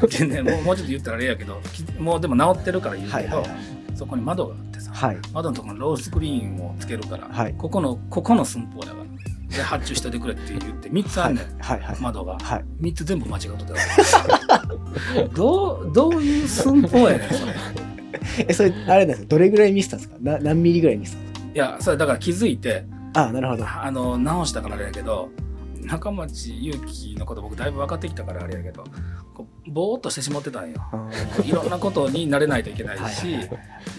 [0.09, 3.49] でねもうもうちょっと言ったらあれやけどきもうでも治ってるから言うけど、はいはいはい。
[3.95, 5.19] そこに窓があってさはい。
[5.33, 7.55] 窓のところにロースクリーンをつけるから、はい。
[7.55, 9.03] ここのここの寸法やから
[9.57, 11.81] で発注しててくれって言って3つあんねん、はい。
[11.81, 11.97] はい。
[12.01, 12.39] 窓が。
[12.39, 12.65] はい。
[12.81, 13.67] 3つ全部間違っとっ
[15.35, 17.53] どうどういう寸法やねんそれ
[18.49, 19.27] え、それ、あれなんですか？
[19.29, 20.17] どれぐらいミスったんですか？
[20.21, 23.65] な何ミリぐらいミスったんですいやそれだから気づいてかあなるほど。
[23.69, 25.29] あの直したからあれやけど
[25.83, 28.85] 中町祐樹のこと僕だいぶ分かってきたからあれやけど
[29.35, 30.81] こうぼーっとしてしまってたんよ。
[31.45, 33.27] いろんなことに慣れないといけないはいし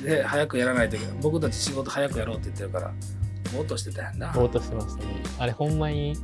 [0.03, 1.15] で早くやらないといけない。
[1.21, 2.91] 僕たち仕事早くやろうって言ってるから
[3.53, 4.31] ぼーっとしてたやんな。
[4.33, 5.09] ぼーっとしてましたね。
[5.37, 6.15] あれほんまに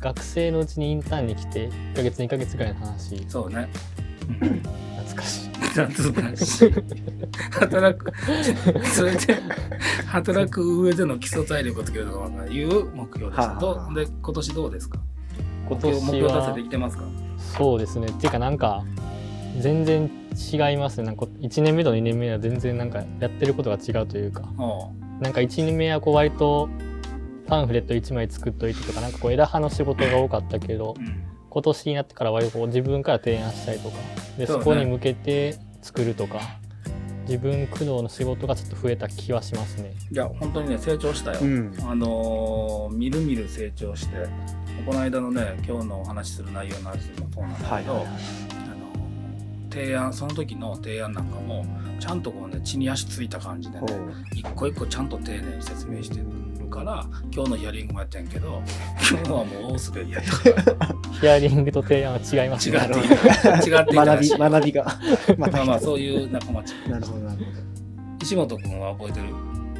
[0.00, 3.24] 学生のうちにインターンに来て1ヶ月2ヶ月ぐらいの話。
[3.28, 3.68] そうね
[4.26, 5.50] 懐かしい。
[5.50, 6.74] 懐かしい。
[7.50, 8.12] 働く
[8.86, 9.36] それで
[10.06, 13.60] 働く上での基礎体力をつけるとかいう目標でした、はあはあ。
[13.60, 14.98] どうで今年どうですか？
[15.68, 17.04] 今目標目年標達成はできてますか？
[17.58, 18.06] そうですね。
[18.08, 18.84] っていうかなんか
[19.60, 20.10] 全然
[20.52, 21.06] 違いますね。
[21.06, 24.42] なんか1年目と2年目は全然なんかやってることが違うというか。
[24.58, 26.68] おうなんか1年目はこう割と
[27.46, 31.22] パンフレット1枚作っといてとかなんかこう枝葉の仕事が多かったけどうん
[31.56, 33.96] 今年になってから割とこう自分から提案したりとか
[34.36, 36.38] でそこに向けて作るとか
[37.22, 39.94] 自分駆動の仕事がちょっと増えた気はしますね。
[40.12, 41.74] いや本当にね成長したよ、うん。
[41.88, 44.28] あのーみるみる成長して
[44.84, 47.84] この間のね今日のお話しする内容の話もそうなんだけど、はい。
[47.84, 48.12] あの
[49.72, 51.64] 提案その時の提案なんかも
[51.98, 53.86] ちゃんとこうね地に足ついた感じでね
[54.34, 56.26] 一個一個ちゃんと丁寧に説明してる
[56.66, 58.62] から今日のヒアリングもやってんけど
[59.10, 60.94] 今日はもう大滑りやったから。
[61.20, 62.78] ヒアリングと提案は違いますね。
[62.78, 63.96] 違っていい違っていい。
[63.96, 64.98] 学び、学びが。
[65.38, 67.50] ままあまあそういう仲間ちなるほど、なるほど。
[68.22, 69.26] 石本君は覚えてる？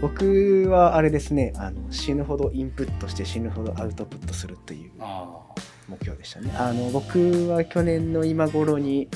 [0.00, 5.40] 僕はあれですねあの死ぬほどインプットして死ぬほどアウトプットするというあ
[5.88, 6.52] 目標でしたね。
[6.56, 9.08] あの僕は去年の今頃に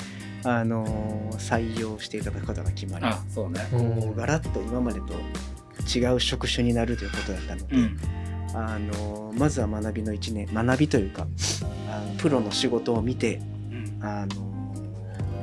[0.43, 0.85] あの
[1.33, 3.05] 採用していただくことが決まり。
[3.29, 3.61] そうね。
[3.73, 5.13] うんこうガラッと今までと
[5.93, 7.97] 違う職種になるということだったので、うん。
[8.53, 11.25] あのまずは学びの1年学びというか
[11.89, 13.99] あのプロの仕事を見てうん。
[14.01, 14.73] あの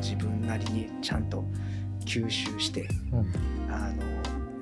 [0.01, 1.45] 自分なりにちゃんと
[2.05, 3.33] 吸収してうん。
[3.73, 4.03] あの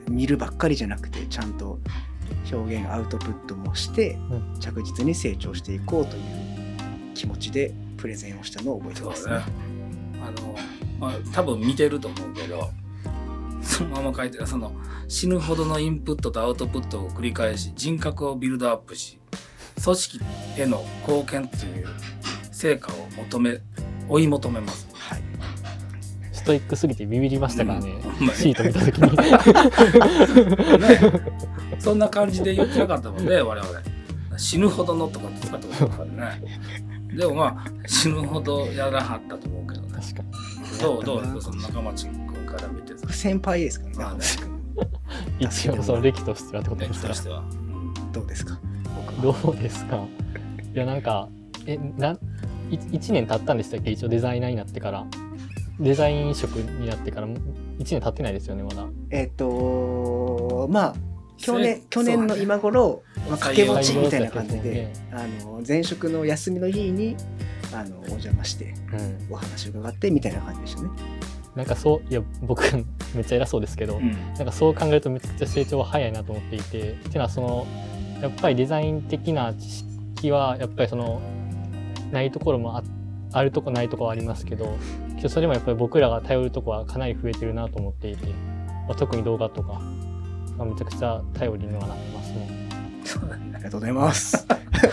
[0.08, 1.78] 見るばっかりじゃなくてちゃんと
[2.52, 4.60] 表現アウトプットもしてうん。
[4.60, 6.22] 着実に成長していこうという
[7.14, 9.44] 気持ちでプレゼンをしたのを覚えてますそうだね。
[10.22, 10.54] あの、
[10.98, 12.70] まあ、多分見てると思うけど、
[13.62, 14.72] そのまま書いてる、その、
[15.08, 19.18] 死ぬほどのインプットとアウトプットを繰り返し、人格をビルドアップし、
[19.82, 20.20] 組織
[20.58, 21.86] への貢献という
[22.50, 23.60] 成果を求め、
[24.08, 24.88] 追い求めます。
[24.94, 25.22] はい。
[26.32, 27.90] ストイックすぎてビビりましたからね、
[28.20, 28.28] うん。
[28.28, 29.16] シート見た時に。
[30.78, 31.00] ね、
[31.78, 33.80] そんな感じで言ってなかったもんね、我々。
[34.38, 36.42] 死ぬほどのとかって使ったことからね。
[37.16, 39.88] でもまあ、死ぬほどやらはったと思うけどね。
[39.94, 40.78] 確かに。
[40.80, 43.08] どうどうその中町君から見てさ。
[43.12, 44.20] 先輩ですからね。
[45.38, 47.40] 一応その歴としてはってこと歴ですからとしては。
[47.40, 48.12] うん。
[48.12, 48.58] どうですか？
[49.22, 50.04] どうですか？
[50.74, 51.28] いやなんか
[51.66, 52.18] えなん
[52.70, 53.90] い1年経ったんでしたっけ？
[53.90, 55.06] 一応デザイナーになってから。
[55.78, 57.36] デザイン職になってから1
[57.78, 58.86] 年経ってないですよねまだ。
[59.10, 60.94] えっ、とまあ
[61.36, 67.14] 去年せ去年の今頃、まあ、掛け持ちみたいな感じで、あの前職の休みの日に
[67.74, 68.72] あのお邪魔して
[69.28, 69.34] うん。
[69.34, 70.88] お話を伺ってみたいな感じでしたね。
[71.56, 72.62] なんかそういや僕
[73.16, 77.66] めっちゃ偉そうですけど、うんなんかそう考えるとめちゃくちゃ成長は早いなと思っていてっていうのはその
[78.20, 79.84] やっぱりデザイン的な知
[80.16, 81.20] 識はやっぱりその
[82.12, 82.82] ないところもあ
[83.32, 84.76] あるとこないとこはありますけど
[85.28, 88.28] それもやっぱり僕らが頼るとこはかなり増えてるなと思っていて、
[88.86, 89.80] まあ、特に動画とか、
[90.56, 92.68] まあ、めちゃくちゃ頼りにはなってますね。
[93.54, 94.46] ありがとうございます。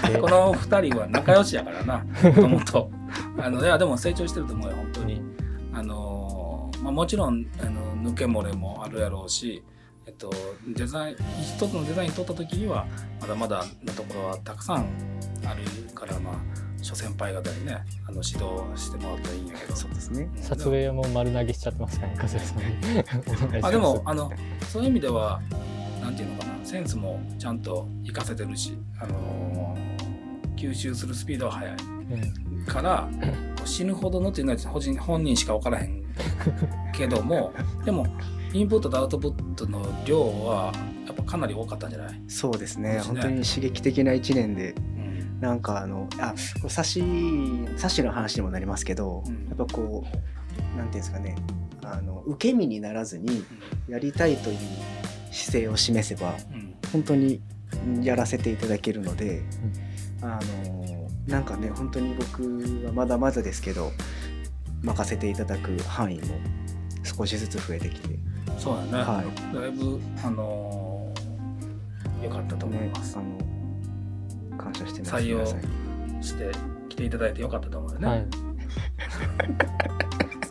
[0.07, 2.89] でこの二人は仲良しやからな、もともと。
[3.37, 5.21] あの、いや、でも成長してると思うよ、本当に。
[5.73, 6.12] あのー
[6.83, 9.63] まあ、もちろん、あの、抜け漏れもあるやろうし、
[10.05, 10.29] えっと、
[10.67, 12.85] デザイン、一つのデザイン取った時には、
[13.21, 14.85] まだまだなところはたくさん
[15.45, 15.63] ある
[15.95, 16.35] から、まあ、
[16.81, 18.35] 諸先輩方にね、あの、指導
[18.75, 19.75] してもらったらいいんやけど。
[19.75, 20.29] そうですね。
[20.35, 23.63] うん撮影も丸投げしちゃってますからね、加瀬さんに。
[23.63, 24.29] あでもあの
[24.67, 25.41] そういう意味では
[26.01, 29.92] なんていうのかなセンスもちゃんと活かせてるし、あのー
[30.55, 31.75] 吸収するスピードは速い。
[31.75, 32.65] うん。
[32.65, 33.09] から
[33.65, 36.03] 死ぬほどのっていうのは本人本人しか分からへん。
[36.93, 37.51] けども
[37.83, 38.05] でも
[38.53, 40.71] インプットとアウトプットの量は
[41.07, 42.99] やっぱかなり多かったんじゃない、そうですね。
[42.99, 45.39] 本当に刺激的な一年で、うん。
[45.41, 47.03] なんかあの、あ、こうサシ、
[47.77, 49.47] サシの話にもなりますけど、うん。
[49.47, 51.35] やっぱこう、なんていうんですかね、
[51.83, 53.43] あの受け身にならずに
[53.87, 54.57] やりたいという
[55.31, 56.75] 姿勢を示せば、うん。
[56.91, 57.41] 本当に
[58.03, 59.41] やらせていただけるので、
[60.23, 63.91] あのなんかね本当に僕はまだまだですけど
[64.81, 66.35] 任せていただく範囲も
[67.03, 68.17] 少しずつ増えてきて、
[68.57, 75.15] そうだね、はだいぶあのー、よかったと思いねます、あの感謝してます。
[75.15, 75.83] 採用皆さんに。
[76.23, 76.51] して
[76.89, 78.27] 来ていただいてよかったと思うよね、はい。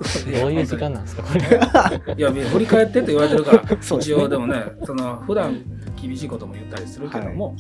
[0.04, 2.14] そうどういう時間なんですか、これ。
[2.16, 5.62] いや、振り返ってって言われてるから、 一応でもね、その普段
[6.00, 7.56] 厳しいことも言ったりするけども、あのまあ、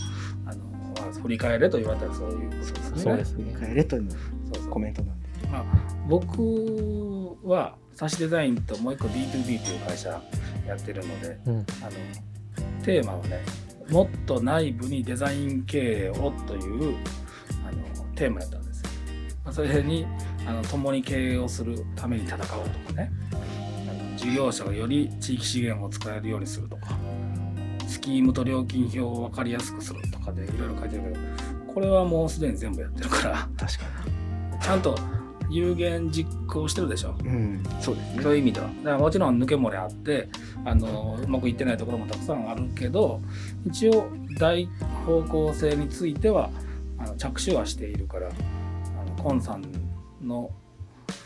[1.22, 3.00] 振り返れと言われたらそういうことですね。
[3.00, 3.56] そうですね。
[3.58, 5.64] 帰れというそうそうコメントなんでまあ、
[6.08, 10.22] 僕は、サシデザインともう一個 B2B という会社
[10.66, 11.54] やってるので、うん。
[11.54, 11.64] あの
[12.82, 13.40] テーマはね、
[13.90, 16.96] もっと内部にデザイン経営をという
[17.66, 18.90] あのテーマやったんですよ。
[19.44, 20.06] まあそれに
[20.46, 23.10] あの共に経営をするために戦おうとかね、
[23.88, 26.96] あの事業者がより地域資源を使えるようにするとか、
[27.92, 31.16] スキームと料金表を分かりやすくするとかでいろいろ書いてるけど、
[31.72, 33.84] これはもうすでに全部やってるから、確か
[34.60, 34.96] ちゃんと
[35.50, 37.14] 有言実行してるでしょ？
[37.20, 38.66] にうんそうですねそういう意味では。
[38.66, 40.28] だからもちろん抜け漏れあって、
[40.64, 43.20] あの、うまくいってないところもたくさんあるけど、
[43.66, 44.66] 一応大
[45.04, 46.48] 方向性については、
[46.98, 48.30] あの着手はしているから、あ
[49.10, 49.62] の、コンさん
[50.22, 50.50] の、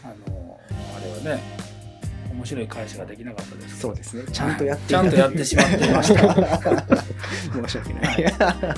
[0.02, 0.59] あの、
[0.96, 1.42] あれはね、
[2.37, 6.20] 面白い返しができなかったですそうですねちゃんとやってちゃんとやってしまってました。
[7.66, 8.35] 申し訳ない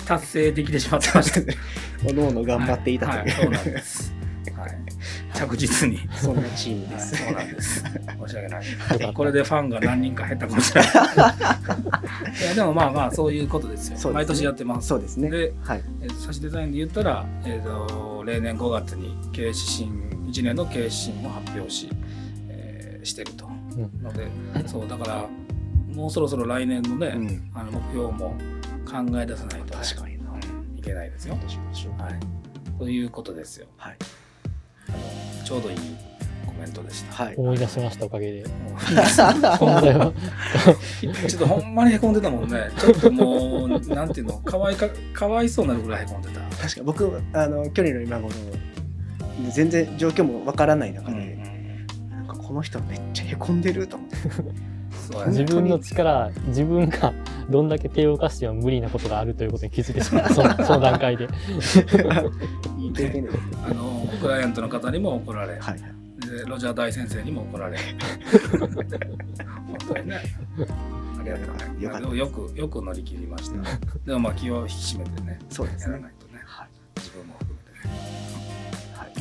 [0.07, 1.41] 達成できてしまってました。
[2.09, 4.15] おのおの頑張っていたという、はい、そうなんです。
[4.57, 4.79] はい。
[5.35, 6.09] 着実に。
[6.13, 7.81] そんなチームはい、です、そうなんです。
[7.81, 9.15] 申し訳ない。
[9.15, 10.91] これでファンが何人か減ったかもしれない。
[12.43, 13.99] いや、でもまあまあ、そういうことですよ。
[13.99, 14.89] すね毎年やってます。
[14.89, 19.91] そうですねで、はいえー、サシデザインで言ったら、えー、と例年5月に経営指針、
[20.31, 21.89] 1年の経営指針も発表し、
[22.49, 23.48] えーしてると。
[23.85, 24.29] うんので、
[24.67, 25.29] そう、だから、
[25.95, 28.37] もうそろそろ来年のね、うんあの目標も
[28.85, 30.19] 考え出さないと、確かに
[30.77, 31.37] いけないですよ。
[31.99, 32.19] はい。
[32.79, 33.67] ということですよ。
[33.77, 33.97] はい
[34.89, 34.99] あの
[35.45, 35.77] ちょうどいい
[36.47, 37.25] コメントでした。
[37.25, 38.45] はい思い出しました、おかげで。
[38.49, 42.71] ちょっとほんまにへこんでたもんね。
[42.79, 46.41] ちょっともう、なんていうの、かわいか、かわいそうなるぐらいへこんでた。
[46.41, 48.33] 確かに僕あの去年の今頃
[49.51, 51.28] 全然状況もわからない中で、なん
[52.59, 53.97] の人めっちゃへこんでると。
[53.97, 54.17] 思って
[55.29, 57.15] 自分の力自分が
[57.49, 60.35] どんだけ手を動かしても無理なことがあるということに気づいてしまった。
[60.35, 61.25] その その段階で。
[62.79, 63.35] いい経験です。
[63.35, 63.41] ね。
[63.65, 65.83] あのクライアントの方にも怒られ、はい
[66.47, 67.79] ロジャー大先生にも怒られ。
[68.59, 70.17] 本当にね。
[71.19, 73.57] ありがとうねよかよくよく乗り切りました、
[74.05, 75.93] でもまあ気を引き締めてねそうですね。
[75.95, 76.43] やらないとね。
[76.45, 76.69] はい。
[76.97, 77.38] 自分も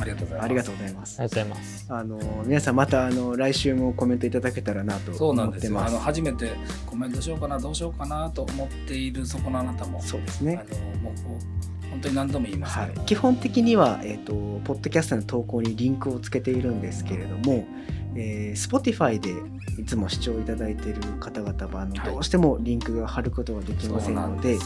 [0.00, 0.44] ありがとうございます。
[0.44, 1.20] ありがとうございます。
[1.20, 1.22] あ。
[1.24, 1.86] りがとうございます。
[1.88, 5.90] あの皆さんまたあの来週もコメントいただけたらなとそうな思ってます。
[5.90, 6.52] んですよあの初めて
[6.86, 10.62] コメントしようかなどうしようかなと思っているそこのあなたもそうですね。
[10.70, 13.06] あのもうこう本当に何度も言いますけど、、はい。
[13.06, 14.32] 基本的には、えー、と
[14.64, 17.66] ポッドキャストの投稿にリンクをつけているんですけれども、
[18.14, 19.32] えー、Spotify で
[19.80, 22.12] いつも視聴いただいている方々はあの、はい。
[22.12, 24.58] どうしてもリンクが貼ることができませんので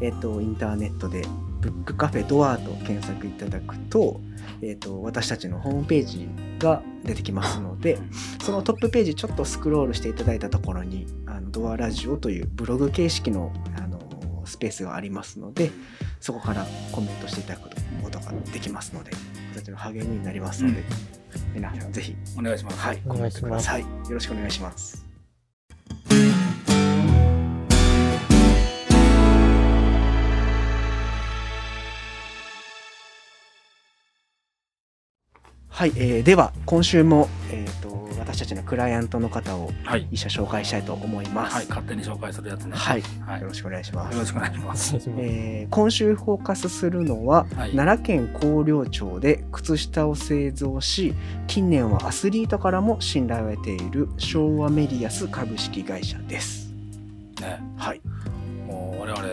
[0.00, 1.22] えー、とインターネットで
[1.60, 4.20] 「ブックカフェドア」と検索いただくと,、
[4.62, 7.98] えー、と私たちのホームページが出てきますので
[8.42, 14.00] そのトップページちょっとスクロールしていただいたところにあのドアラジオというブログ形式のあの
[14.44, 15.70] スペースがありますので
[16.20, 17.70] そこからコメントしていただく
[18.02, 19.12] ことができますので
[19.52, 20.82] 私たちの励みになりますので、
[21.54, 23.42] 皆さんぜひ、お願いします、はい、おコメント願いします。
[23.42, 25.11] くださいよろしくお願いします
[35.82, 40.06] はい、えーでは今週も、えー、と私たちのクライアントの方をはい。
[40.12, 41.56] 一社紹介したいと思います。
[41.56, 42.76] はい、勝手に紹介するやつね。
[42.76, 43.02] はい。
[43.26, 44.16] はい、よよろしくお願いします。
[44.16, 44.94] ろしくお願いします。
[45.18, 47.72] えー今週フォーカスするのは、はい。
[47.72, 51.14] 奈良県広陵町で靴下を製造し
[51.48, 56.72] 近年はアスリートからも信頼を得ている昭和メリアス株式会社です。
[57.40, 57.60] ね。
[57.76, 58.00] はい、
[58.68, 59.26] もう我々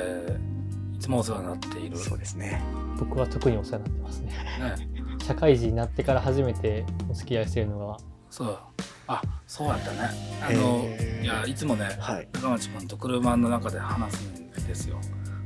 [0.96, 1.96] いつもお世話になっている。
[1.96, 2.60] そうですね。
[2.98, 4.28] 僕は特にお世話になってますね。
[4.28, 4.88] ね
[5.30, 7.98] 社会人になってから初めてお付き合いしているのが。
[8.32, 8.60] そう。
[9.06, 10.10] あそうやったね。
[10.42, 10.88] あの、
[11.22, 15.00] いやいつもねはい、高町君と車の中で話すんですよ。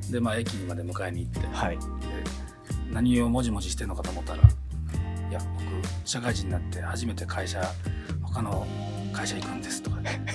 [0.10, 1.86] でまあ駅にまで迎えに行って、はい、で
[2.94, 7.62] 何をもじもじしてんのかと思ったらいや僕社会人になって初めて会社
[8.22, 8.66] 他の
[9.14, 10.26] 会社行くんですとかね。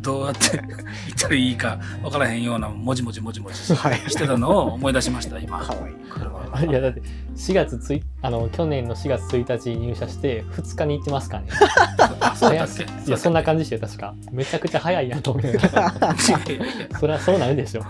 [0.00, 5.58] どうやって言ったらいいか分からへんようなもじもじもじもじしてたのを思い出しました今。
[5.64, 5.92] かわい。
[5.92, 5.96] い。
[6.68, 7.02] いやだって
[7.36, 11.48] 4月ついあの去年の4月1日に入社して2日に行ってますからね。
[12.20, 12.82] あそうだっけ？
[12.84, 14.14] いやそんな感じでしたよ確か。
[14.32, 15.58] めちゃくちゃ早いなと思って
[16.98, 17.82] それはそうなるでしょ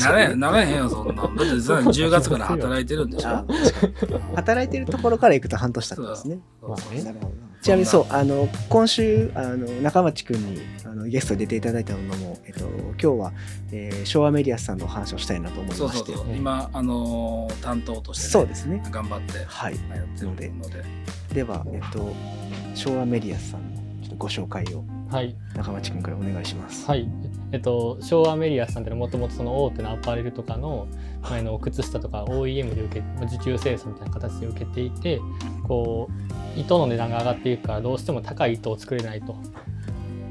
[0.00, 1.12] なれなれへんよそんな。
[1.12, 3.44] んだってさ10月から働いてるんでしょ。
[4.36, 6.38] 働いてるところから行くと半年経ってますね。
[6.62, 13.32] まあなるほどちなみにそうあの今週あの中町くんにあのゲストで出ていただいたのも、えっと、今日は、
[13.70, 15.86] えー昭和メディアスさんのお話をしたいなと思いまして。
[15.86, 16.36] そうそうそう。
[16.36, 18.82] 今あのー担当として、ね、そうですね。
[18.90, 19.74] 頑張ってはい。
[19.74, 20.84] やってるので。
[21.32, 21.42] で。
[21.44, 22.12] は、えっと、
[22.74, 25.36] 昭和メディアスさんのちょっとご紹介をはい。
[25.54, 26.86] 中町くんからお願いします。
[26.88, 27.08] はい。
[27.52, 30.88] えっと昭和メリアスさんってのはもともとその大手のアパレルとかの
[31.20, 35.20] まああの靴下とか OEM で受けまあ受注生産みたいな形で受けていて
[35.68, 36.21] こう
[36.56, 39.36] 糸の値段が上がっていくからどうしても高い糸を作れないと。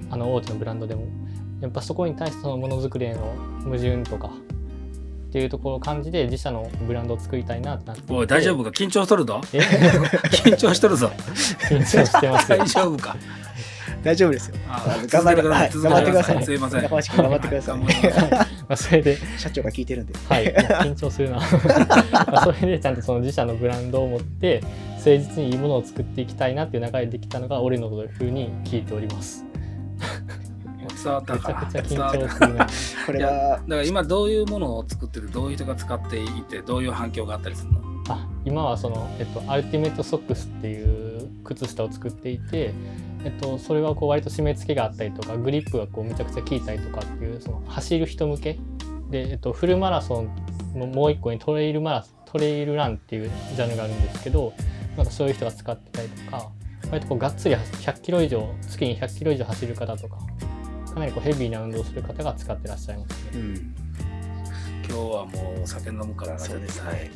[0.10, 1.04] あの大手のブランドでも。
[1.62, 4.30] やっぱそこに対してそのものづくりへの矛盾とか
[5.30, 8.12] っていうところを感じて自社のブランドを作りたいなってなって。
[8.12, 8.72] おい大丈夫か？
[8.72, 9.42] 緊張しとるぞ。
[9.54, 9.60] え？
[10.44, 11.12] 緊張しとるぞ。
[11.70, 12.58] 緊張してますよ。
[12.58, 13.16] 大丈夫か？
[14.04, 14.56] 大丈夫ですよ。
[14.68, 15.70] あ頑張って続けはい。
[15.72, 16.44] 頑張ってください。
[16.44, 16.58] すい。
[16.58, 17.80] ません頑張ってください
[18.72, 20.14] まあそれで社長が聞いてるんで。
[20.30, 20.46] はい、
[20.88, 21.40] 緊張するな。
[21.40, 24.62] まあそれでちゃんとその自社のブランドを持って
[24.96, 29.44] 誠実にいいものを作っていきたいなっていう流れでできたのが俺のというふうに聞いております。
[31.04, 32.68] 伝わっためちゃかくちゃ緊張するな。
[33.06, 37.82] これいやはだから今どういうものを作っててどういう人が使っていてどういう反響があったりするの？
[38.08, 42.74] あ今はその、えっと、アルティメットソックスっていう靴下を作っていて、
[43.24, 48.60] えっと、それはこう割と締め付けがあったりとかグリップがこうめちゃくちゃ効いたりとかっていうその走る人向け？
[49.10, 54.54] で、えっと、フルマラソンのもう一個にトレイルマラントレイルランっていうジャンルがあるんですけど
[54.96, 56.50] なんかそういう人が使ってたりとか
[56.90, 60.18] 割とこうがっつり100キロ以上月に100キロ以上走る方とか
[60.94, 63.32] かなりこうヘビーな運動をする方が使ってらっしゃいますね。
[63.36, 63.76] うん
[64.92, 67.12] 今日はもう酒飲むからそうですね。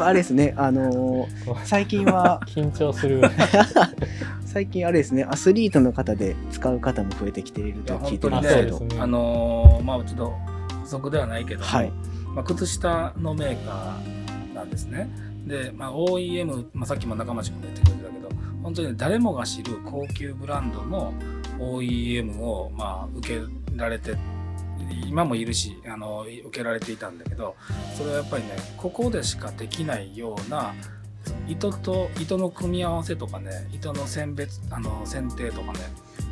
[0.00, 1.28] あれですね、あのー
[1.66, 3.22] 最近は緊張する。
[4.46, 8.54] 最近あれですねアスリートの方で使う方も増えてきていると聞いてます。
[8.54, 10.32] けどあのーまあちょっと
[10.82, 11.92] 補足ではないけども、はい。
[12.36, 15.10] まあ、靴下のメーカーなんですね。
[15.44, 18.28] で、まあ、OEM、まあ、さっきも中町君も言ってくれてたけど
[18.62, 21.12] 本当にね誰もが知る高級ブランドの
[21.58, 23.42] OEM を、まあ、受け
[23.76, 24.14] られて
[25.06, 27.56] 今もいるしあの受けられていたんだけど
[27.96, 30.74] それはやっぱりねここでしかできないような
[31.46, 35.80] 糸と糸の組み合わせとかね糸の選別あの選定とかね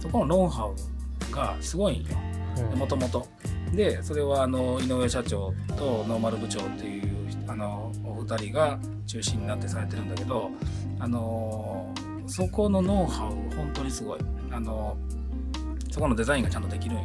[0.01, 2.17] そこのノウハウがすごいんよ
[2.73, 3.27] うんもともと。
[3.73, 10.51] でそれはあの井上社長とノーマル部長っていうあのお二人が中心になってされてるんだけど
[11.01, 11.93] あの
[12.27, 14.21] そこのノウハウ本当にすごい
[14.53, 14.97] あの
[15.91, 17.05] そこのデザインがちゃんとできるんよ。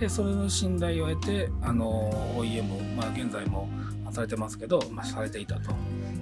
[0.00, 3.68] でそれの信頼を得てあの OEM、まあ、現在も
[4.10, 5.70] されてますけど、まあ、されていたと。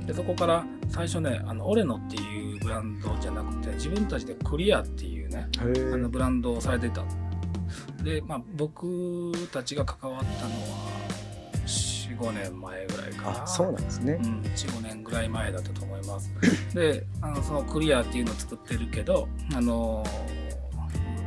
[0.07, 7.03] でそこから最初ねあのオレノっていうブランドじゃなくて自分たちでクリアっていうねあのブランドをされてた。
[8.03, 11.05] で、まあ、僕たちが関わったのは
[11.67, 13.43] 45年前ぐらいかな。
[13.45, 14.27] あそうなんですねう。
[14.27, 16.31] ん、45年ぐらい前だったと思います。
[16.75, 20.05] であのそのクリアっていうのを作ってるけどあの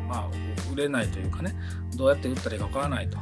[0.07, 0.29] まあ
[0.71, 1.55] 売れないというかね
[1.95, 3.17] どうやって売ったらいいかわからないと。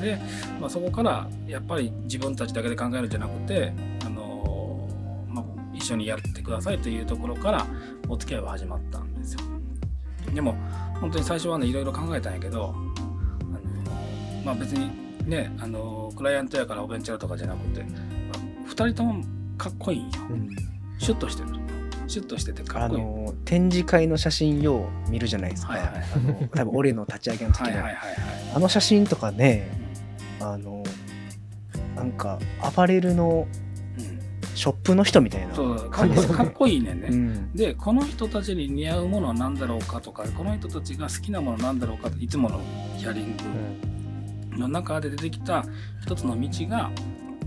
[0.00, 0.18] で、
[0.60, 3.72] まあ、そこからやっぱり自分たちだけで考えるんじゃなくて
[4.04, 4.88] あの、
[5.28, 7.66] まあ、一緒にやってくださいというところから
[8.08, 9.40] お付き合いは始まったんですよ。
[10.34, 10.56] でも
[11.00, 14.90] 本当に最初はねいろいろ考えたんやけどあの、まあ、別に
[15.28, 17.88] ねあのクライアントやからおベンチャーとかじゃなくて、ま
[18.34, 19.24] あ、2人とも
[19.56, 20.10] かっこいいんよ。
[20.30, 20.48] うん
[20.98, 21.63] シュッとしてる。
[22.06, 23.02] シュッとしててかあっこいい。
[23.02, 25.72] の展示会の写真よう見るじゃないですか。
[25.72, 25.90] はいはい
[26.54, 27.96] 多分俺の立ち上げの時の、はいはいはいはい。
[28.54, 29.70] あの写真とかね、
[30.40, 30.82] あの
[31.96, 33.46] なんかアパレルの
[33.96, 35.54] うん、ショップの人みたいな。
[35.54, 37.08] そうかっこいいねんね。
[37.10, 37.52] うん。
[37.54, 42.60] でこの人たちに似合うものは何だろうかとかこの人たちが好きなものは何だろうかいつもの
[42.96, 43.36] ヒアリン
[44.50, 45.64] グの中で出てきた
[46.02, 46.90] 一つの道が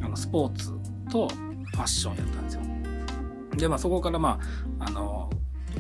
[0.02, 0.72] あのスポーツ
[1.12, 2.62] とファッションやったんですよ。
[3.58, 4.40] でまあそこからま
[4.80, 5.30] ああの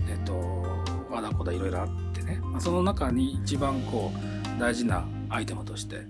[0.09, 0.65] えっ、と
[1.11, 6.01] あだこだいろいろあってね、まあ、その中に一番こう大事なアイテムとして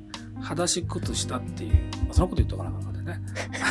[0.42, 1.74] 裸足靴下っていう、
[2.06, 3.20] まあ、そのこと言っとかなかったんでね。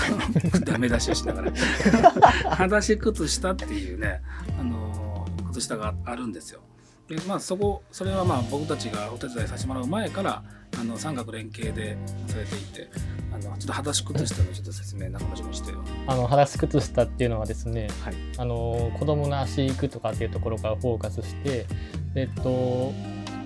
[0.64, 1.52] ダメ出しをしながら。
[2.50, 4.20] 裸足靴下っていうね
[4.58, 6.60] あの靴下があるんですよ。
[7.08, 10.42] でまあそこそれはまあ僕たちがお手伝いさせてもらう前から
[10.78, 11.96] あの三角連携で
[12.26, 12.88] されていて
[13.32, 15.82] あのちょっと裸足靴下のちょっと説明中村君にしてよ。
[16.06, 21.66] あの裸足靴下っていうのはですね、はいあの子供の足育とかっていうところからフォーカスして、
[22.14, 22.92] えっと、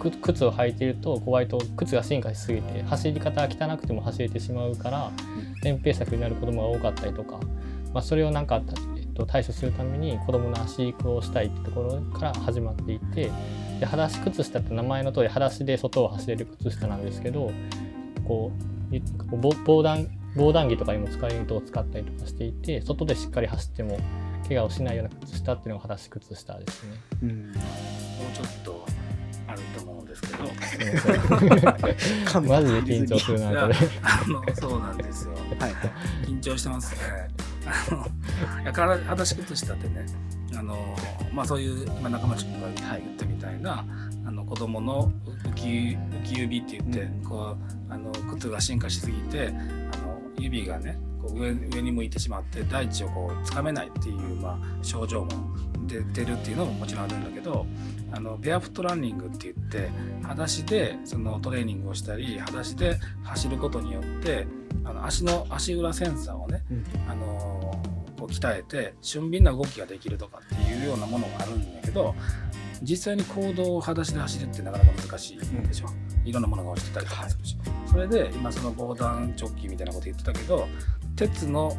[0.00, 5.10] く靴を履いていると割と靴が進化しすぎて走り方が汚くても走れてしまうから
[5.62, 7.38] 扁平足になる子供が多かったりとか、
[7.92, 8.62] まあ、それをなんか、
[9.20, 13.30] と、対処するために子供の足育をしたいってところから始まっていて
[13.78, 17.52] で裸足靴下って名前の通り裸足で外を走れる靴下なんですけど
[18.26, 18.52] こ
[18.92, 19.00] う
[19.30, 23.98] 防防弾防弾着とかにも使える糸を使ったりとかしていて外でしっかり走っても
[24.48, 26.96] 怪我をしないような靴下っていうのが裸足靴下ですね。
[27.22, 27.52] うん。
[27.52, 27.56] もう
[28.34, 28.89] ちょっと
[30.10, 30.44] ですけど
[32.42, 33.74] マジで緊張するなこれ。
[34.02, 35.32] あのそうなんですよ。
[35.58, 35.72] はい。
[36.26, 37.00] 緊張してますね。
[37.66, 40.06] あのから裸足靴下ってね
[40.56, 40.96] あの、
[41.32, 43.84] まあ、そういう今中町君が言ったみたいな、
[44.26, 45.12] あの子供の
[45.44, 55.30] 浮き浮き指って言って、うんこうあの靴が進化しすぎてあの指がねこう上上に向いてしまって大地をこうつかめないっていう、まあ、症状も
[55.86, 57.66] 出てるっていうのももちろんあるんだけど
[58.12, 59.90] あのベアフットランニングって言って
[60.22, 64.46] 裸足でそのトレーニングをしたり裸足で走ることによって
[64.84, 66.84] あの足の足裏センサーをね、うん。
[67.08, 67.80] あの
[68.18, 72.14] こう鍛えて俊敏な動きができるとかっていうようなものがあるんだけど
[72.82, 75.86] 実際に行動を裸足で走るってなかなか難しいでしょ、
[76.24, 77.56] いろんなものが落ちてたりとかするし、
[77.86, 80.66] それで今その防弾チョッキみたいなこと言ってたけど
[81.20, 81.76] 鉄の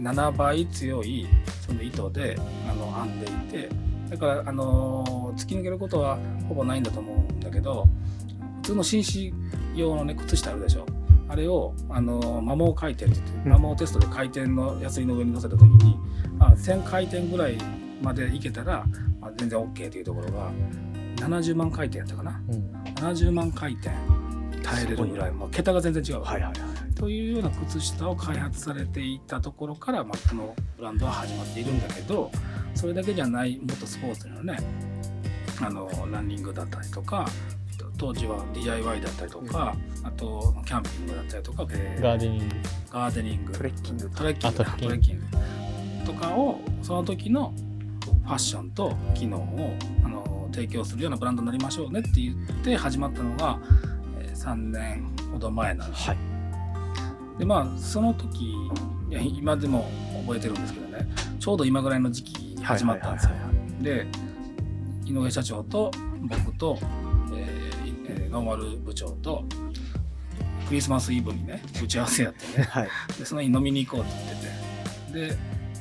[0.00, 1.28] 7倍強い
[1.64, 2.36] その糸で
[2.68, 3.68] あの編んでいて
[4.10, 6.18] だからあの突き抜けることは
[6.48, 7.86] ほぼないんだと思うんだけど
[8.62, 9.32] 普通の紳士
[9.76, 10.86] 用のね靴下あるでしょ。
[11.26, 13.52] あれをあの摩耗回転って言ってうん。
[13.52, 15.98] 摩耗テストで回転のヤスリの上に乗せた時に、
[16.38, 17.56] あ1000回転ぐらい
[18.02, 18.84] までいけたら、
[19.20, 20.50] まあ、全然 OK というところが
[21.16, 22.40] 70万回転やったかな。
[22.48, 22.70] うん。
[22.94, 23.90] 70万回転
[24.62, 26.73] 耐えれるぐらい、まあ、桁が全然違うはいはいはい。
[27.04, 32.30] というような靴下を開発されていたところから、まあ、このブランドは始まっているんだけど
[32.74, 34.56] それだけじゃないもっとスポーツのね
[35.60, 37.26] あのランニングだったりとか
[37.98, 42.54] 当時は DIY だったりとか、あとキャンピングだったりとか、えーガーデニング。
[42.90, 43.52] ガーデニング。
[43.52, 44.10] トレッキング。
[44.10, 44.58] トレッキング。
[44.58, 45.26] だあトレッキング。
[45.30, 45.52] トレッキ
[45.92, 47.54] ングとかをその時の
[48.24, 53.60] ファッションと機能をあの提供するようなブランドになりましょうねって言って始まったのが、
[54.20, 56.33] えー3年ほど前なんですはい。
[57.38, 58.54] でまあその時
[59.10, 59.88] 今でも
[60.26, 61.08] 覚えてるんですけどね。
[61.38, 63.32] ちょうど今ぐらいの時期に始まったんですよ。
[63.80, 64.06] で
[65.04, 65.90] 井上社長と
[66.22, 66.78] 僕と、
[67.34, 69.44] えーえーノーマル部長と
[70.66, 72.64] クリスマスイブにね打ち合わせやってね。
[72.70, 72.88] はい。
[73.18, 74.12] でその日飲みに行こうって
[75.12, 75.28] 言ってて。
[75.28, 75.36] で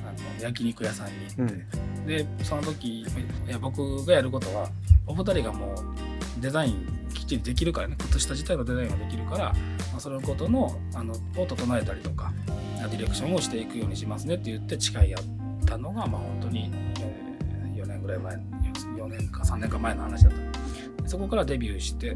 [0.05, 3.05] あの焼肉屋さんに行って、でその時い
[3.47, 4.69] や僕がやることは
[5.07, 7.95] お二人がもうデザインきっちりできるからね。
[7.99, 9.53] 靴下自体のデザインができるから、ま
[9.97, 12.33] あ、そのことのあのを整えたりとか
[12.91, 15.23] ディレクションをしていくようにしますねって言って誓い合っ
[15.65, 17.33] たのがまあ本当に、えー
[17.83, 20.33] 4年ぐらい前4年か3年か前の話だっ
[21.03, 21.09] た。
[21.09, 22.15] そこからデビューして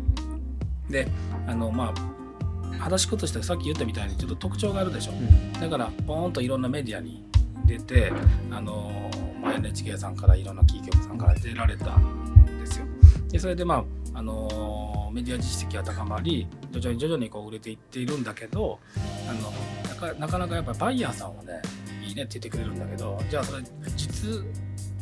[0.90, 1.08] で
[1.46, 5.12] あのまあ裸足靴下さっき言ったみたいにちょっと特徴があるでしょ、
[5.60, 7.26] だからポーンといろんなメディアに
[7.66, 8.14] 出て
[8.52, 12.86] あの、まあ、NHK さんからいろんなキー局さんから出られたんですよ。
[13.30, 13.84] でそれでまあ
[14.18, 18.80] あのメディア実績が高まり徐々に徐々にこう売れていっているんだけど
[19.30, 19.34] あ
[20.04, 21.62] のなかなかやっぱりバイヤーさんはね
[22.04, 23.64] いいねって言ってくれるんだけどじゃあそれ
[23.96, 24.44] 実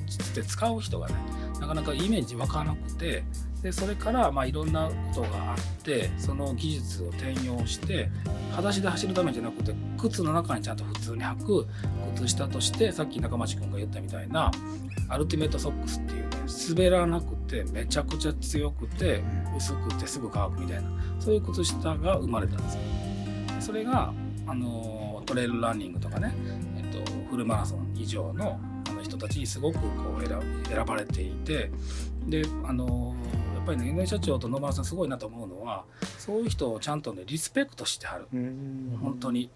[0.06, 1.16] 実で使う人がね
[1.62, 3.24] なかなかイメージ湧からなくて
[3.66, 8.12] でそれからまあいろんなことがあってその技術を転用して
[8.52, 11.68] 裸足で走るためじゃなくて靴の中にちゃんと普通に履く
[12.16, 14.52] 靴下としてさっき中町君が言ったみたいな
[15.10, 16.30] アルティメットソックスっていうね
[16.70, 19.24] 滑らなくてめちゃくちゃ強くて
[19.58, 20.90] 薄くてすぐ乾くみたいな
[21.20, 22.82] そういう靴下が生まれたんですよ。
[23.62, 24.14] それが
[24.46, 26.36] あのトレイルランニングとかね、
[26.78, 31.72] えっと、フルマラソン以上のあの人たちにすごくこう選ばれていて
[32.28, 33.16] であの
[33.66, 35.86] ぱりね NA 社長と野村さんすごいなと思うのは
[36.18, 38.28] そういう人をちゃんとねリスペクトしてはる。
[38.34, 39.00] うん。
[39.02, 39.50] 本当に。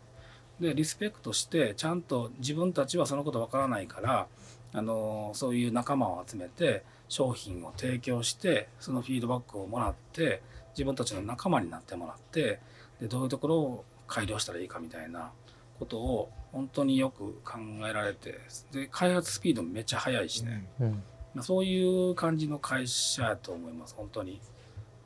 [0.59, 4.27] でリスペクトしてちゃんと自分たちはそのことわからないから
[4.73, 10.41] あのそういう仲間を集めて商品を提供してそのフィードバックをもらって
[10.71, 12.59] 自分たちの仲間になってもらって
[12.99, 15.31] でどういうところを改良したらいいかみたいな
[15.79, 18.39] ことを本当によく考えられて
[18.71, 20.91] で開発スピードもめっちゃ速いしね、うん。
[20.91, 24.39] まあそういう感じの会社やと思います本当に。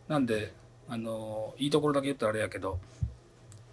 [0.08, 0.54] なんで
[0.90, 2.80] あのいいところだけ言ったらあれやけど、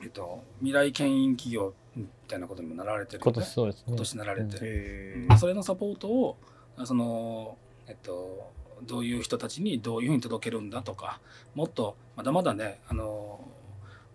[0.03, 3.33] えっと、未来牽引企業みたいなことにもなられてるよね。
[3.33, 3.85] 今年そうですね。
[3.89, 6.37] 今年なられて、へまあそれのサポートを
[6.85, 7.57] その、
[7.89, 8.51] えっと、
[8.87, 11.21] どういう人たちにどういうふうに届けるんだとか
[11.55, 13.45] もっとまだまだねあの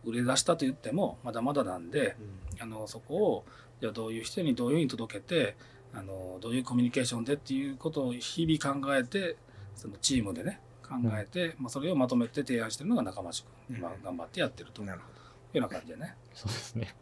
[0.04, 2.16] 売れ出したと言ってもまだまだなんで
[2.60, 3.46] あのそこを
[3.82, 5.56] じゃあどういう人にどういうふうに届けて
[5.96, 9.38] あのどういうコミュニケーションでっていうことを日々考えて
[9.76, 15.16] そのチームでね考えて、まあ、それをまとめて提案してるのが中町君、今頑張ってやってるというなるほ
[15.58, 16.16] ような感じでね。
[16.34, 16.96] そうですね。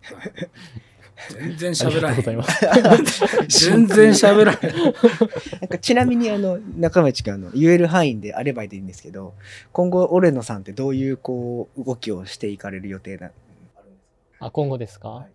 [1.30, 3.68] 全然喋らありがとうへんございます。
[3.68, 5.60] 全然喋らへん。
[5.62, 9.34] なんかちなみにあの中町君あの言える範囲であればいいんですけど
[9.72, 13.32] 今後オレノさんってどういうこう動きをしていかれる予定な
[14.40, 15.32] あ今後ですか、はい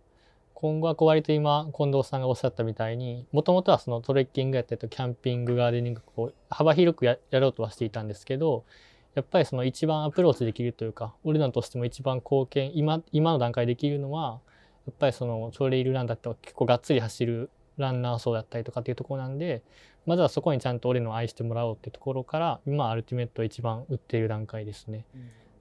[0.60, 8.64] 今後はこう割と今近藤さんがおっしゃったみたいにもともとはそのトレッキングやったりとキャンピングガーデニングこう幅広くややろうとはしていたんですけど
[9.14, 14.40] やっぱりその一番アプローチできるというか俺らとしても一番貢献今今の段階できるのは
[14.86, 19.62] やっぱりそのトレイルランだったら結構がっつり走るランナー層だったりとかっていうところなんで
[20.06, 25.04] まずはそこにちゃんと俺の愛してもらおうっていうところから今アルティメットを一番売っている段階ですね。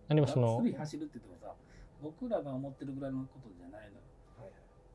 [0.08, 1.54] 何もその走るって言ってもさ、
[2.02, 4.07] 僕らが思ってるぐらいのことじゃないのよ。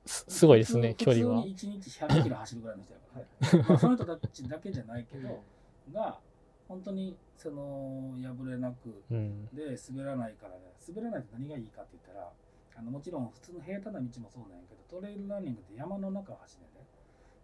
[0.05, 1.55] すすごいですね距離は普。
[1.55, 3.68] 通に1日100キロ走るぐらいの人やから。
[3.68, 5.42] まあその人たちだけじゃないけど、
[5.92, 6.18] が、
[6.68, 12.32] 本当にその破れなくうんで滑らないからね、滑らないと何がいいかって言ったら、
[12.76, 16.86] あのもちろん普通の平坦な道もそうなんやけど、トレイルランニングって山の中を走るね。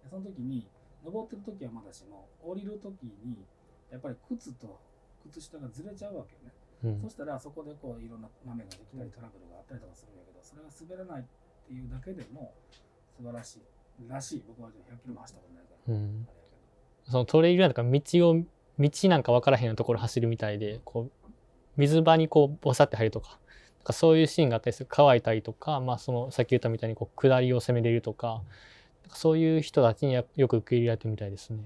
[0.02, 0.66] でその時に、
[1.04, 3.44] 登ってる時はまだしも、降りる時に、
[3.90, 4.80] やっぱり靴と
[5.30, 6.52] 靴下がずれちゃうわけよね。
[6.84, 11.26] うんそしたらそこでこういろんな豆ができたりトラブルがあったりとかするんやけど、それが滑らない
[11.68, 12.54] っていうだけでも
[13.16, 14.44] 素晴らしいらしい。
[14.48, 15.94] 僕は100キロも走ったことないから。
[15.94, 16.28] うん
[17.04, 18.00] そのトレイルランとか道
[18.30, 18.42] を
[18.78, 21.30] 道なんか分からへんようなところ走るみたいでこう
[21.78, 23.38] 水場にこうボサって入るとか
[23.78, 28.42] なんかそういうシーンがあったりする乾いたりとか、まあ、そのさっき言ったみたいにこう下りを攻めれるとか
[29.08, 31.60] そういう人たちにやよく受け入れられてるみたいですね。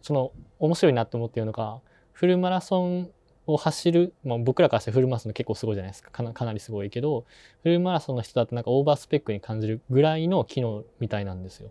[0.00, 1.80] その面白いなと思ってるのが
[2.12, 3.10] フルマラソン
[3.46, 7.24] を走る、まあ、僕らからしてフルマラソン結構すごいじゃないですかかなかなりすごいけど
[7.62, 11.70] フルマラソンの人だとなんかオーバースペックに感じるぐらいの機能みたいなんですよ。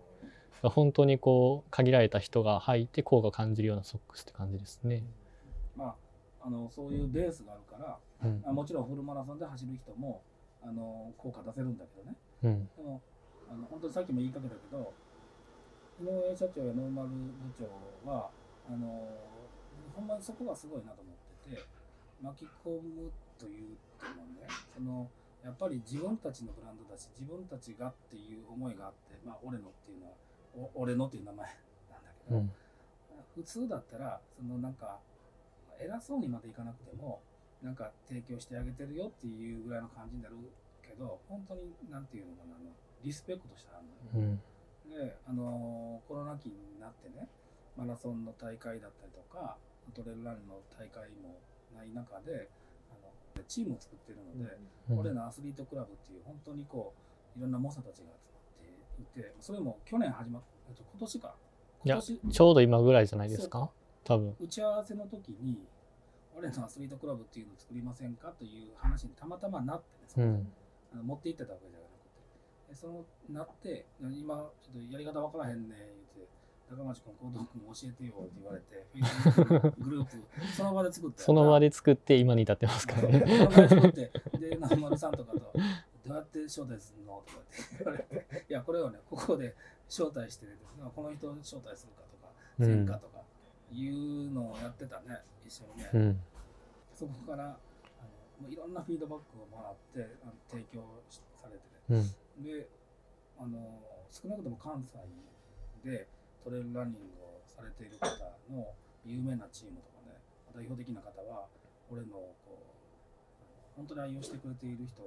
[0.62, 5.02] 本当にこう限られた人が履いて効果を感じるようなソックスって感じですね。
[5.76, 5.96] ま
[6.40, 10.22] あ、あのそういうベースがあるから、うんあもちろんフルマラソンで走る人も
[10.62, 12.16] あの効果出せるんだけどね。
[12.44, 13.00] うんでも
[13.50, 14.92] あの本当にさっきも言いかけたけど
[16.00, 17.14] 井上社長やノーマル部
[17.58, 18.30] 長は
[18.68, 19.08] あの
[19.94, 21.11] ほんまにそこがすごいなと思
[21.46, 21.62] ってて
[22.22, 25.10] 巻き込むというともねその
[25.44, 30.12] やっぱり自分たちのブランドだし自分たちがっていう思いがあって、まあ、俺のっていうのは
[30.76, 31.46] お俺のっていう名前
[31.90, 32.50] なんだけど、うん。
[33.34, 34.98] 普通だったらそのなんか
[35.80, 37.20] 偉そうにまでいかなくても
[37.62, 40.36] なんか提供してあげてるよっていうぐらいの感じになる
[40.82, 42.70] けど本当になんていうのかなあの
[43.02, 43.80] リスペクトしてあ
[44.14, 44.40] るのようん。
[44.90, 47.26] で、あのコロナ期になってね
[47.76, 49.56] マラソンの大会だったりとか
[49.90, 51.40] トレイルランの大会も
[51.74, 52.48] ない中で、
[52.90, 54.56] あのチームを作ってるので、
[54.90, 54.98] うん。
[55.00, 56.94] 俺のアスリートクラブっていう本当にこ
[57.36, 61.34] ういろんな猛者たちが集まっていてそれも去年始まっえっと今年か。
[61.84, 63.70] いや今年ちょうど今ぐらいじゃないですか？
[64.04, 64.36] 多分。
[64.38, 65.58] 打ち合わせの時に
[66.36, 70.52] 俺のアスリートクラブっていうのを作りませんかという話にたまたまなってですね、うん。
[70.94, 71.92] あの持って行ってたわけじゃなくて。
[72.70, 75.74] でそのなって今ちょっとやり方わからへんね
[76.16, 76.32] 言って
[76.76, 78.86] 高町君高藤君教えてよって言われて
[79.78, 80.16] グループ
[80.56, 83.24] その場で作ってその場で作って今に至ってますからね。
[83.26, 85.50] その場で作ってで中丸さんとかとど
[86.14, 89.54] うやって招待するのとかって言われていやこれをねここで
[89.88, 93.22] 招待してですねこの人を招待するかとかせんかとか
[93.72, 96.20] いうのをやってたね一緒にね、うん。
[96.94, 97.56] そこからあの
[98.42, 102.04] もういろんなフィードバックをもらってあの提供しされてね
[102.38, 102.44] うん。
[102.44, 102.68] で
[103.38, 103.58] あの
[104.10, 104.84] 少なくとも関
[105.84, 106.06] 西で
[106.44, 108.10] トレイルランニングをされている方
[108.50, 108.74] の
[109.04, 110.18] 有名なチームとかね
[110.54, 111.46] 代表的な方は
[111.90, 112.72] 俺のこう
[113.76, 115.02] 本当に愛用してくれている人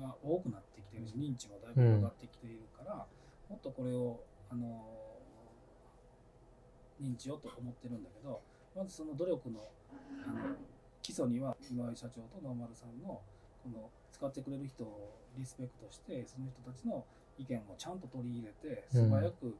[0.00, 3.06] が多くなってきているし認知もだいぶ広がってきているから、
[3.48, 4.86] もっとこれをあの
[7.02, 8.40] 認知をと思ってるんだけど
[8.76, 9.60] まずその努力の
[10.26, 10.56] あの
[11.02, 13.20] 基礎には今井社長とノーマルさんの
[13.64, 17.04] この使ってくれる人をリスペクトしてその人たちの
[17.38, 19.56] 意見をちゃんと取り入れて素早く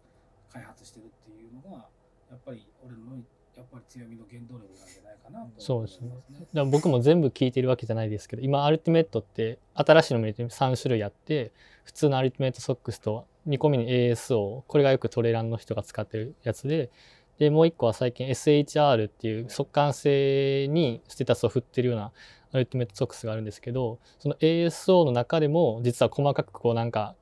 [0.53, 1.87] 開発してるっていうのが、
[2.31, 3.23] やっぱり俺の
[3.57, 6.11] やっぱり強みの原動力なんじゃないかなと思いますね。
[6.11, 11.53] だから僕も全部聞いてるわけじゃないですけど今アルティメットって新しいのも入れて3種類あって
[11.85, 16.91] 普通のアルティメットソックスと2個目に ASO これがよくトレランの人が使ってるやつで
[17.39, 22.13] でもう1個は最近 SHR っていう速乾性にステータスを振ってるような
[22.53, 27.15] アルティメットソックスがあるんですけどその ASO の中でも実は細かくこうなんか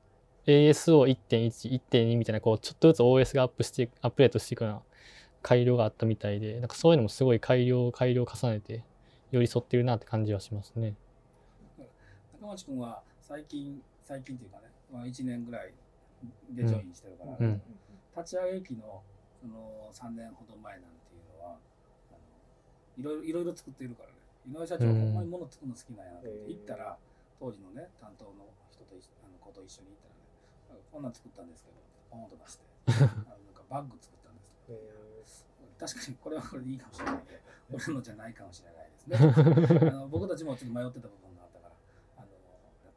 [0.45, 4.81] ASO1.11.2 みたいなこうちょっとずつ OS がアップしてアップデートしていくような
[5.41, 8.83] 改良があったみたいでなんかそういうのもすごい改良改良を重ねて
[9.31, 10.95] 寄り添ってるなって感じはしますね。
[12.41, 15.73] 中町君は最近最近っていうかね、まあ、1年ぐらい
[16.51, 17.61] でジョインしてるから、うん。
[18.17, 19.01] 立ち上げ期の
[19.39, 21.57] その3年ほど前なんていうのは
[22.97, 24.15] いろいろいろいろ作っているからね。
[24.49, 24.99] 井上社長、うん。
[24.99, 26.97] ほんまに物作るの好きなんやなって、行ったら
[27.39, 30.18] 当時のね担当の人とあの子と一緒に行ったらね
[30.91, 31.77] こんなん作ったんですけど
[32.09, 32.65] ポンと出して。
[33.29, 34.41] あのなんかバッグ作ったんで
[35.25, 35.45] す
[35.79, 37.39] 確かにこれはこれでいいかもしれないけど
[37.71, 39.17] 俺のじゃないかもしれないですね。
[39.89, 41.75] あの僕たちもちょっと迷ってた部分があったから
[42.17, 42.27] あの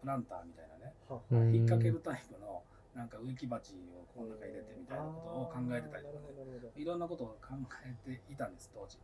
[0.00, 0.94] プランターみたいなね。
[1.30, 2.64] うん引っ掛けるタイプの
[2.94, 6.72] なんか植木鉢をこの中入れてみたいなことを考えてたりとかね。
[6.74, 7.54] いろんなことを考
[7.84, 8.98] えていたんです当時。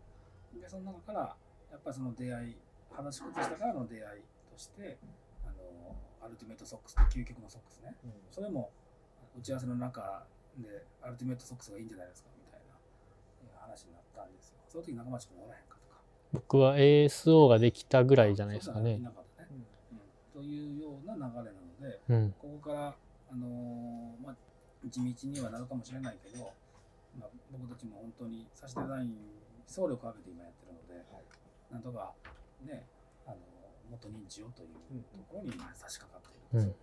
[0.58, 1.36] でその中から
[1.70, 2.56] やっぱりその出会い
[2.90, 4.98] 話し靴下からの出会いとして
[6.20, 7.94] アルティメットソックスって究極のソックスね。
[8.30, 8.70] それも
[9.38, 10.26] 打ち合わせの中
[10.58, 12.60] でアルティメットソックスがいいんじゃないですかみたい
[13.54, 14.58] な話になったんですよ。
[14.68, 16.00] その時中町君おらへんかとか。
[16.32, 18.94] 僕は ASO ができたぐらいじゃないですかね。
[18.94, 19.00] い。
[19.00, 19.48] なかったね、
[19.92, 22.34] うん、というような流れなのでうん。
[22.38, 22.96] ここから、
[23.30, 24.36] あのーまあ、
[24.88, 26.52] 地道にはなるかもしれないけど、
[27.18, 29.16] まあ、僕たちも本当にサシデザイン
[29.66, 31.04] 総力を挙げて今やってるので、
[31.70, 32.14] なんとか
[32.64, 32.86] ね、
[33.88, 34.76] あのもっと認知をという
[35.16, 36.68] ところに今差し掛かっている、うん。
[36.68, 36.74] うん。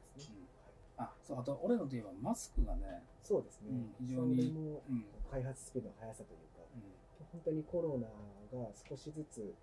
[0.97, 5.05] あそうあと俺のといえばマスクがね、そうですね、うん非常にもうん。
[5.29, 6.81] 開発スピードの速さというか、うん。
[7.31, 8.07] 本当にコロナ
[8.57, 9.53] が少しずつ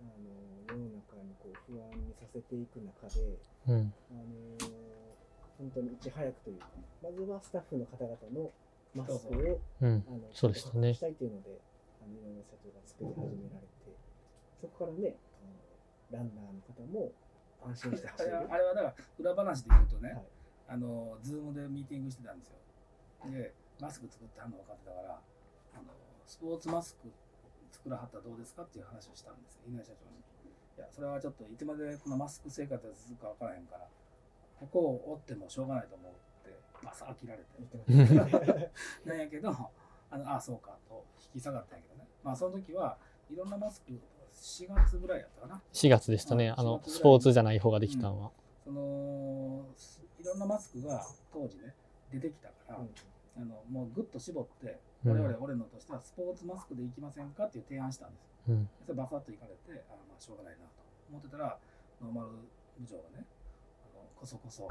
[0.00, 3.92] あの世の中にこう不安にさせていく中で、うん。
[4.10, 4.84] あの
[5.58, 6.66] 本当にいち早くというか、
[7.02, 8.50] まずはスタッフの方々の
[8.94, 10.04] マスクをうん。
[10.08, 10.94] あのそうでしたね。
[10.94, 11.60] したいというので、
[12.02, 13.94] あの井上社長が作り始められて、
[14.60, 15.16] そこからね、
[16.14, 17.12] ランナーの方も
[17.62, 18.36] 安心してあ走れる。
[18.52, 20.24] あれはだから裏話で言うとね、はい。
[20.68, 22.58] あの Zoom でミーティングしてたんですよ。
[23.30, 25.20] でマスク作ってはんの分かってたから
[25.74, 25.84] あの
[26.26, 27.10] スポーツマスク
[27.70, 29.62] 作らはったらどうですかっていう話をしたんですよ。
[29.68, 30.24] 井上社長に。
[30.76, 33.88] いやそれはちょっといつまでこのマスク生活が続くか分からへんから
[34.58, 37.54] ここを折ってもしょうがないと思うってバサッ切られて。
[39.04, 39.50] なんやけど、
[40.10, 41.04] あのあそうかと
[41.34, 42.08] 引き下がったんやけどね。
[42.22, 42.98] まあその時は
[43.30, 44.00] いろんなマスク、
[44.34, 45.62] 4月ぐらいやったかな。
[45.72, 46.48] 4月でしたね。
[46.48, 48.30] うんあの4月ぐらいスポーツじゃない方ができたのは。
[48.64, 49.64] その
[50.20, 51.74] いろんなマスクが当時ね、
[52.12, 52.90] 出てきたから、うん
[53.36, 58.30] あのもうぐっと絞って、うん我々、俺のとしてはスポーツマスクでいきませんかっていう提案したんですよ。
[58.48, 58.64] うん。
[58.64, 60.70] でそれバサッといかれて、あまあしょうがないなと
[61.10, 61.58] 思ってたら、
[62.00, 62.28] ノーマル
[62.78, 63.26] 部長がね、
[63.92, 64.70] あのこそこそこ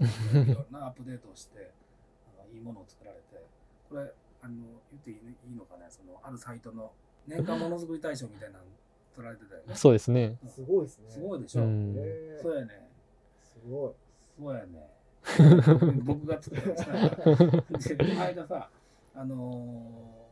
[0.02, 1.70] いろんなアップデートをして、
[2.40, 3.44] あのいいものを作られて、
[3.88, 4.12] これ、
[4.42, 4.54] あの
[4.90, 6.92] 言っていい,、ね、いいのかね、そのあるサイトの
[7.26, 8.64] 年間ものづくり大賞みたいなの
[9.14, 9.74] 取られてたよね。
[9.74, 10.36] そうですね。
[10.46, 11.10] すごいですね。
[11.10, 11.62] すごいでしょ？
[11.62, 11.64] う
[12.42, 12.88] そうやね。
[13.42, 13.92] すごい。
[14.38, 14.90] そうやね。
[16.04, 18.70] 僕が作ったんでこの間さ、
[19.14, 20.26] あのー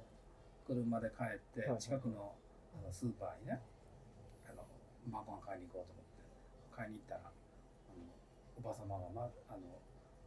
[0.66, 2.32] 車で帰ってはい、近くの
[2.82, 3.60] あのスーパーにね、
[4.48, 4.64] あの
[5.12, 6.22] 晩ご飯買いに行こうと思って
[6.74, 7.32] 買いに行ったらあ
[7.92, 8.04] の
[8.56, 9.58] おば様が、ま、あの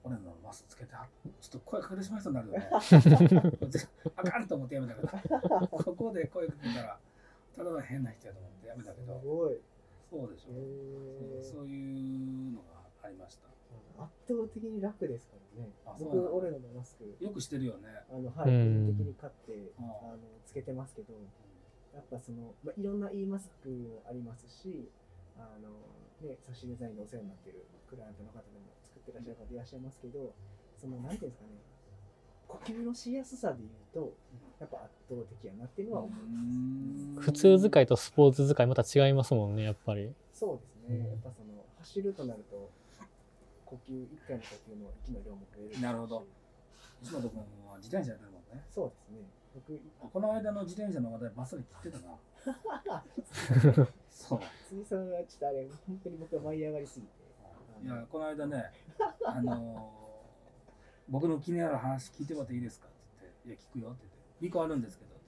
[0.07, 1.05] 俺のマスつけては
[1.41, 2.69] ちょっと声かけてしまいそうになるよね。
[4.15, 5.67] あかんと思ってやめたけど。
[5.67, 6.99] ここで声かけたら
[7.55, 9.19] ただの変な人やと思ってやめたけど。
[9.19, 9.59] ごい。
[10.09, 13.47] そうでしょ、えそういうのがありました。
[13.97, 15.69] 圧倒的に楽ですからね。
[15.85, 15.95] あ。
[15.97, 17.89] そう僕、俺のマスク、よくしてるよね。
[18.09, 21.13] あの、はい、的に買って、うんあの、つけてますけど、
[21.93, 24.87] やっぱその、まあ、いろんないいマスクもありますし、
[25.35, 25.69] あの、
[26.21, 30.33] ね、サシデザインのお世話になってるクライアントの方でも作ってらっしゃる方いらっしゃいますけど、
[30.75, 31.51] その、なんていうんですかね、
[32.47, 34.13] 呼吸のしやすさで言うと、
[34.59, 36.19] やっぱ圧倒的やなっていうのは思い
[37.15, 37.21] ます。
[37.21, 40.13] 普通使いとスポーツ使いまた違いますもんねやっぱり。
[40.33, 41.07] そうですね、うん。
[41.07, 42.69] やっぱその、走るとなると、
[43.65, 45.81] 呼吸、1回の呼吸の息の量も増えるし。
[45.81, 46.25] なるほど。
[47.01, 48.63] 石本君は自転車やってるもんね。
[48.71, 49.29] そうですね。
[49.53, 49.79] 僕、
[50.13, 52.17] この間の自転車の話題ばっさり切ってたな。
[54.09, 54.39] そう。
[54.69, 57.26] 辻さんはちょっとあれ、本当に僕は舞い上がりすぎて。
[57.83, 58.71] いやこの間ね
[59.25, 60.07] あのー
[61.09, 64.17] 僕の気になる話聞いてもらっていいですか?」って言って「いや聞くよ」って言って
[64.47, 65.25] 「2個あるんですけど」って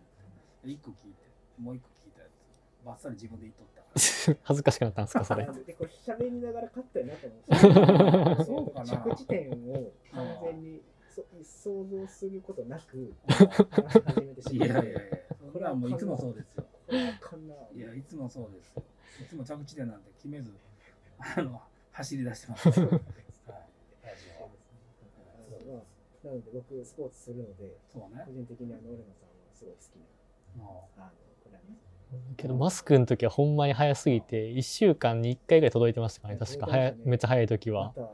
[0.65, 1.23] 言って1個聞いて
[1.57, 3.87] もう1個聞いたやつばっさり自分で言っとったか
[4.33, 8.43] ら 恥ずかしくなったんですかそれで、 これ喋りながら勝ったよなと思って。
[8.43, 13.13] そうかな着地点を完全にそ想像することなく
[14.05, 14.73] 始めてしいまって。
[14.73, 15.01] やいやいや
[15.51, 16.65] それはもういつもそうですよ。
[17.73, 18.83] いやいつもそうですよ
[19.21, 20.51] いつも着地点なんて決めず
[21.19, 21.61] あの
[21.99, 22.69] 走り出してます。
[26.23, 28.23] なので僕スポーツするのでそうね。
[28.25, 29.97] 個人的にあの俺野さんはすごい好き
[30.57, 31.11] もなあの
[31.43, 31.77] これはね
[32.37, 36.39] けどマスクの時はほんまに早すぎて1週間に1回ぐらい届いてましたからね。
[36.39, 37.93] 確か早めっちゃ早い時は。
[37.97, 38.09] う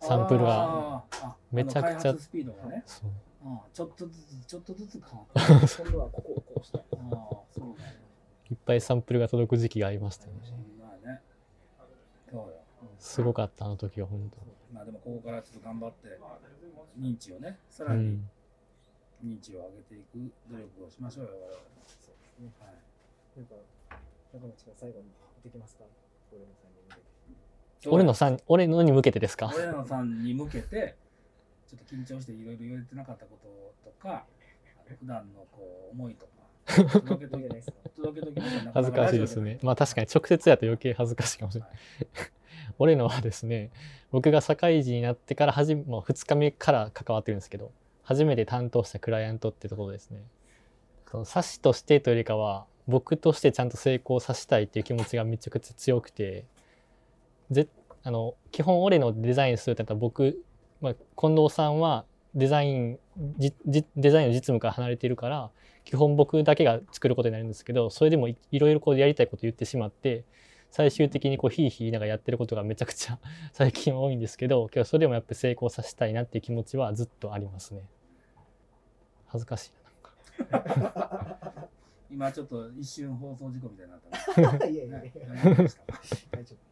[0.00, 1.04] サンプルが。
[1.50, 2.16] めちゃくちゃ。
[2.16, 3.10] スピードがね、そう。
[3.44, 5.82] うん、ちょっとずつちょっとずつ変わった。
[5.82, 6.82] 今度はここをこうしたい。
[6.92, 8.02] ああそうだよ
[8.52, 10.40] いっぱいサンプルが届く時期がありましたよね
[13.02, 14.30] すごかったあの時は本
[14.72, 16.08] まあでもここからちょっと頑張って
[16.98, 18.30] 認知をねさ当らにうん。
[19.24, 21.30] 認知を上げていく努力をしましょうよ。
[21.34, 22.50] 我々もそうですね。
[22.58, 22.74] はい。
[23.36, 23.54] なんか
[24.32, 25.04] 中町が最後に
[25.44, 25.84] できますか？
[26.32, 27.00] 俺野さんに向け
[27.82, 27.88] て。
[27.90, 29.52] 俺のさん俺のに向けてですか？
[29.54, 30.96] 俺野さんに向けて
[31.68, 33.38] ちょっと緊張していろいろ言えてなかったこ
[33.84, 34.24] ととか
[35.00, 36.32] 普段のこう思いとか
[37.00, 39.58] 届けとき いいじゃないですか届けときましょう恥ずかしいですね。
[39.62, 41.70] まあ確かに直接やと余計恥ずかしいかもしれない。
[42.82, 43.70] 俺のはですね、
[44.10, 47.70] 僕が社会人になってからはじめ、もう2日目から関わってるんですけど、
[48.02, 50.24] 初めて担当したクライアントってところですね。
[51.08, 56.44] その冊子としてというよりかは、僕としてちゃんと成功させたいっていう気持ちがめちゃくちゃ強くて、
[57.52, 57.68] ぜ
[58.02, 60.42] あの基本俺のデザインするってなったら僕、
[60.80, 62.04] まあ、近藤さんは
[62.34, 62.98] デザイン
[63.38, 65.50] じデザインの実務から離れているから
[65.84, 70.24] 基本僕だけが作ることになるんですけどそれでもいいろいろこうやりたいこと言ってしまって
[70.72, 73.18] 最終的にこうヒーヒーながらやってることがめちゃくちゃ
[73.52, 77.86] 最近は多いんですけどけどそれでもやっぱり成功させたいなっていう気持ちはずっとありますね。
[79.26, 79.72] 恥ずかしい
[80.50, 81.68] ななんか。
[82.10, 84.58] 今ちょっと一瞬放送事故みたいになった。
[84.66, 84.98] ねいやいや。
[84.98, 85.68] いねや大丈夫。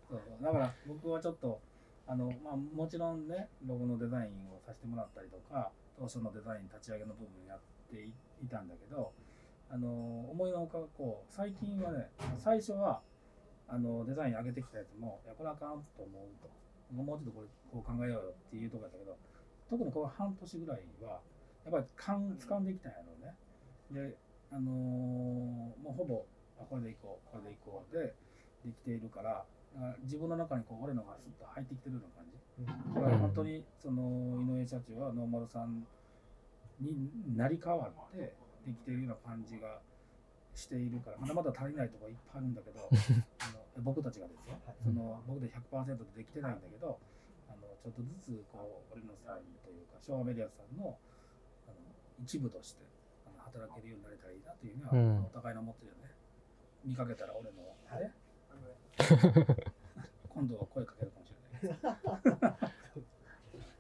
[0.09, 1.61] そうそうだから僕はちょっと
[2.07, 9.13] あの、まあ、もちろんねロゴのデザインをさせてもらったりとか当初のデザイン立ち上げの部分やっていいたんだけど
[9.69, 9.89] あの
[10.31, 13.01] 思いのほかこう最近はね最初は
[13.71, 16.51] あのデザイン上げてきたやつもいやこれあかんと思うと。
[16.91, 19.17] もうちょっとこれこう考えようよっていうところだったけど
[19.71, 21.21] 特にこの半年ぐらいは
[21.63, 23.31] やっぱり勘掴んできたんやろうね。
[24.11, 24.17] で
[24.51, 26.27] あのーもうほぼ
[26.59, 28.13] あこれでいこうこれでいこうで
[28.67, 32.37] できているからだから自分の中にこう俺のがスッと入ってきてるような感じ
[32.91, 34.03] 夫だから本当にその
[34.43, 35.87] 井上社長はノーマルさん
[36.81, 38.35] になり変わって
[38.67, 39.79] できているような感じが
[40.55, 46.99] しているからまだまだ足りないところいっぱいあるんだけどあの 僕たちがですよその僕で100%でできてないんだけど
[47.49, 50.99] あのちょっとずつこう俺のさんというか昭和メディアさんの
[51.67, 51.77] あの
[52.23, 52.83] 一部として
[53.27, 55.25] あの働けるようになれたらいいなというふうには、うん。
[55.25, 56.11] お互いに思ってるよね。
[56.85, 58.03] 見かけたら俺の、はい。
[58.03, 58.13] ね。
[60.29, 61.79] 今度は声かけるかもしれない。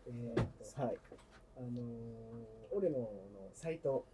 [0.06, 0.96] えーっとはい。
[1.56, 3.08] あのーオレノの
[3.52, 4.04] サイト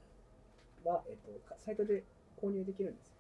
[0.85, 2.05] は、えっと、かサイトで
[2.41, 3.16] 購入できるんです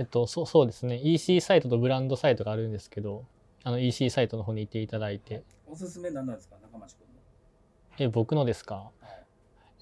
[0.00, 0.98] えっとそうそうですね。
[1.02, 3.26] EC サイトとブランドサイトがあるんですけど
[3.64, 5.42] あの EC サイトの方に行っていただいて。
[5.66, 6.56] おすすめ何なんですか？
[6.62, 7.20] 中町君の。
[7.98, 8.76] え僕のですか？
[8.76, 9.24] はい。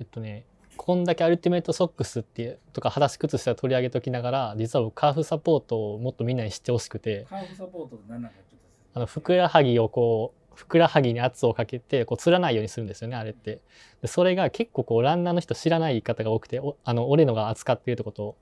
[0.01, 0.45] えっとね
[0.77, 13.61] こんだけアルティメットソックスっていうとか裸足靴下取り上げときながら実は僕カーフサポートをもっとみんなに知ってほしくてカーフサポートって何なんかちょっとあのふくらはぎをこうふくらはぎに圧をかけてこうつらないようにするんですよねあれって。
[14.03, 18.37] でそれが結構こうランナーの人知らない方が多くておあの俺のが扱っているってこと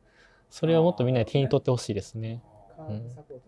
[0.51, 2.43] それをもっとみんなで手に取ってほしいですね。
[2.77, 3.45] カーブサポート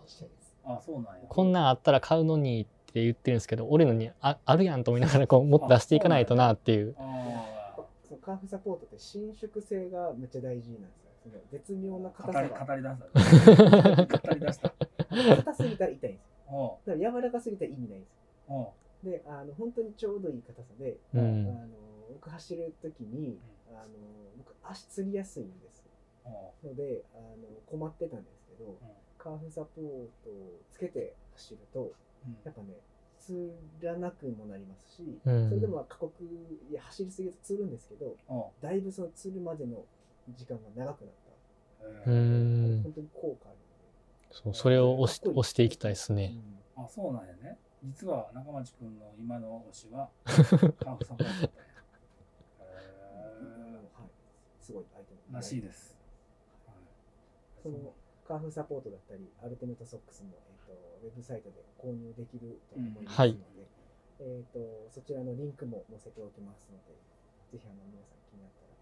[0.00, 0.54] もしたいです。
[0.64, 6.94] あそうなんやこんなんあったら買うのにって言ってるんですけど、俺のにああるやんと思いながらこうもっと出していかないとなっていう。
[6.98, 7.74] あ
[8.08, 11.10] そのカーフサポートって伸縮性がめっちゃ大事なんですよ。
[11.24, 12.64] その絶妙な硬さが。
[12.66, 14.72] 語り出した 語り出した
[15.36, 16.56] 硬すぎたら痛いんですよ。
[16.56, 18.72] おだから柔らかすぎたら意味ないんですよ。
[19.04, 21.44] で、あの本当にちょうどいい硬さで、あうん。
[21.44, 21.68] の
[22.14, 23.38] 僕走るときに、
[23.70, 23.88] あの
[24.38, 25.77] 僕足つりやすいんです。
[26.64, 28.78] ので、あの困ってたんですけど、
[29.18, 29.84] カーフサポー
[30.24, 31.92] トをつけて走ると、
[32.26, 32.36] うん。
[32.44, 32.74] やっぱね、
[33.18, 35.48] つらなくもなりますし、うん。
[35.48, 36.12] それでも過酷
[36.70, 38.16] いや走りすぎるとつるんですけど、
[38.60, 39.84] だいぶそのつるまでの
[40.36, 41.14] 時間が長くなっ
[41.80, 42.10] えた。
[42.10, 42.78] うー。
[42.80, 42.82] ん。
[42.82, 43.58] 本当に効果ある
[44.30, 46.34] そうそれを押し押していきたいですね。
[46.76, 47.58] あそうなんやね。
[47.84, 50.44] 実は中町くんの今の推しは カー
[50.96, 51.24] フサポート。
[51.24, 51.38] だったんや
[53.40, 54.10] うんへはい、
[54.60, 55.20] すごいアイテム。
[55.32, 55.97] ーらしいです
[57.62, 57.94] その
[58.26, 60.72] カーフサポートだったり、アルティメットソックスも、えー、と
[61.04, 63.38] ウェブサイトで購入できると思いますので、はい。
[64.20, 66.94] えー、とそちらのリンクも載せておきますので、
[67.52, 68.74] ぜひあの皆さん気になったら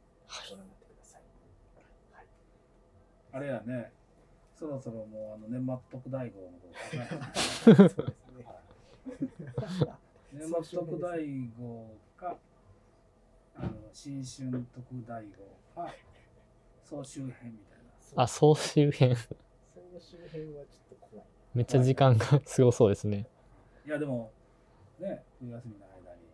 [0.51, 1.23] ご覧になってください。
[2.13, 2.27] はい、
[3.33, 3.93] あれやね
[4.57, 6.73] そろそろもうあの年末特大号の方
[7.37, 8.05] そうですね。
[10.33, 12.39] 年末特大号か
[13.57, 15.95] あの新春特大号か
[16.83, 17.76] 総集編みたいな
[18.15, 19.17] あ、総集編。
[19.17, 19.35] そ
[19.81, 21.27] の周辺はちょっと怖い。
[21.55, 23.27] めっちゃ時間がすごそうですね。
[23.87, 24.33] いやでも
[24.99, 26.27] ね冬休みの間に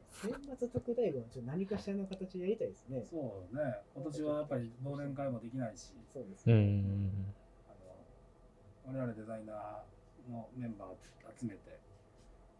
[0.48, 3.04] 年末特大号はちょっと何かしらの形でやりたいですね。
[3.08, 3.62] そうね
[3.94, 6.54] 今年はやっぱり忘年会もできないしうそうですね。
[6.54, 7.34] ん。
[7.68, 10.98] あの我々デザイナーのメンバーを
[11.38, 11.78] 集めて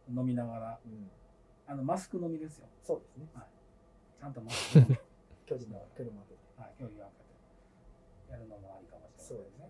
[0.09, 1.11] 飲みながらうん、
[1.67, 3.27] あのマスク飲みですよそうですね。
[4.21, 4.97] ちゃんとマスク飲み
[5.47, 6.43] 距離の距離も空けて。
[6.61, 8.87] はい距離を空けてやるのもあり
[9.33, 9.69] そうですね。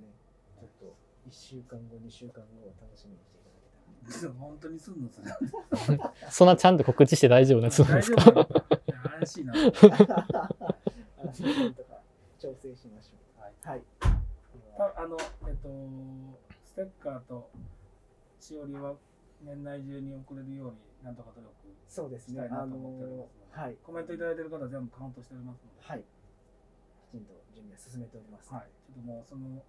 [0.58, 0.96] ちょっと
[1.30, 3.54] 1週間後、2週間後を楽しみにしていただ
[4.10, 4.32] けたら。
[4.34, 6.00] 本当にすんのそれ
[6.30, 8.46] そんなちゃんと告知して大丈夫なやつなん大ですか
[9.18, 9.54] 怪しいな。
[9.54, 9.58] あ
[11.24, 12.02] のとか
[12.40, 13.68] 調整しましょはい、う。
[13.68, 13.82] はい。
[14.76, 15.68] たあの、えっと、
[16.64, 17.48] ステッカーと
[18.40, 18.96] しおりは
[19.42, 21.52] 年内中に送れるように、なんとか努力
[21.86, 22.34] そうですね。
[22.34, 23.76] したいなあのと思っておりますので、はい。
[23.84, 26.04] コメントいただいてる方は全部カウントしておりますので、はい。
[27.06, 28.52] きちんと準備は進めております。
[28.52, 29.62] はい、ちょっともうその、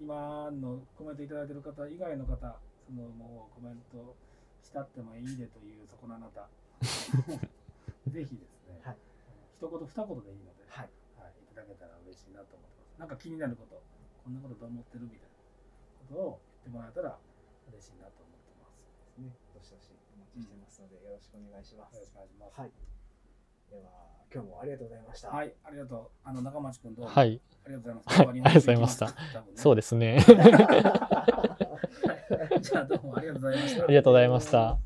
[0.00, 2.36] 今のコメントいただいてる方以外の方、
[2.84, 4.16] そのもうコメント
[4.62, 6.48] したってもいいでというそこのあなた、
[8.10, 8.96] ぜひですね、はい
[9.62, 10.90] 一言二言でいいので、はい。
[11.14, 12.98] はい、いただけたら嬉しいなと思ってます。
[12.98, 15.30] なんか気になること、こんなことどう思ってるみたいな
[16.10, 17.14] ことを言ってもらえたら
[17.70, 18.90] 嬉しいなと思ってます。
[19.22, 19.30] ね。
[19.54, 21.94] どしどしお待ちしてますので、よろしくお願いします。
[21.94, 22.58] よろしくお願いします。
[22.58, 22.91] はい。
[23.72, 23.84] では、
[24.32, 25.28] 今日もありがとうございました。
[25.30, 26.08] はい、ありがとう。
[26.24, 27.40] あの中町君どうも、はい。
[27.64, 28.18] ありがとうございます。
[28.18, 29.14] はいありがとうございました
[29.56, 30.20] そうでですね。
[30.20, 30.34] す。
[32.60, 33.94] じゃあどうもありがとうございましたあり。
[33.94, 34.78] がとうございました。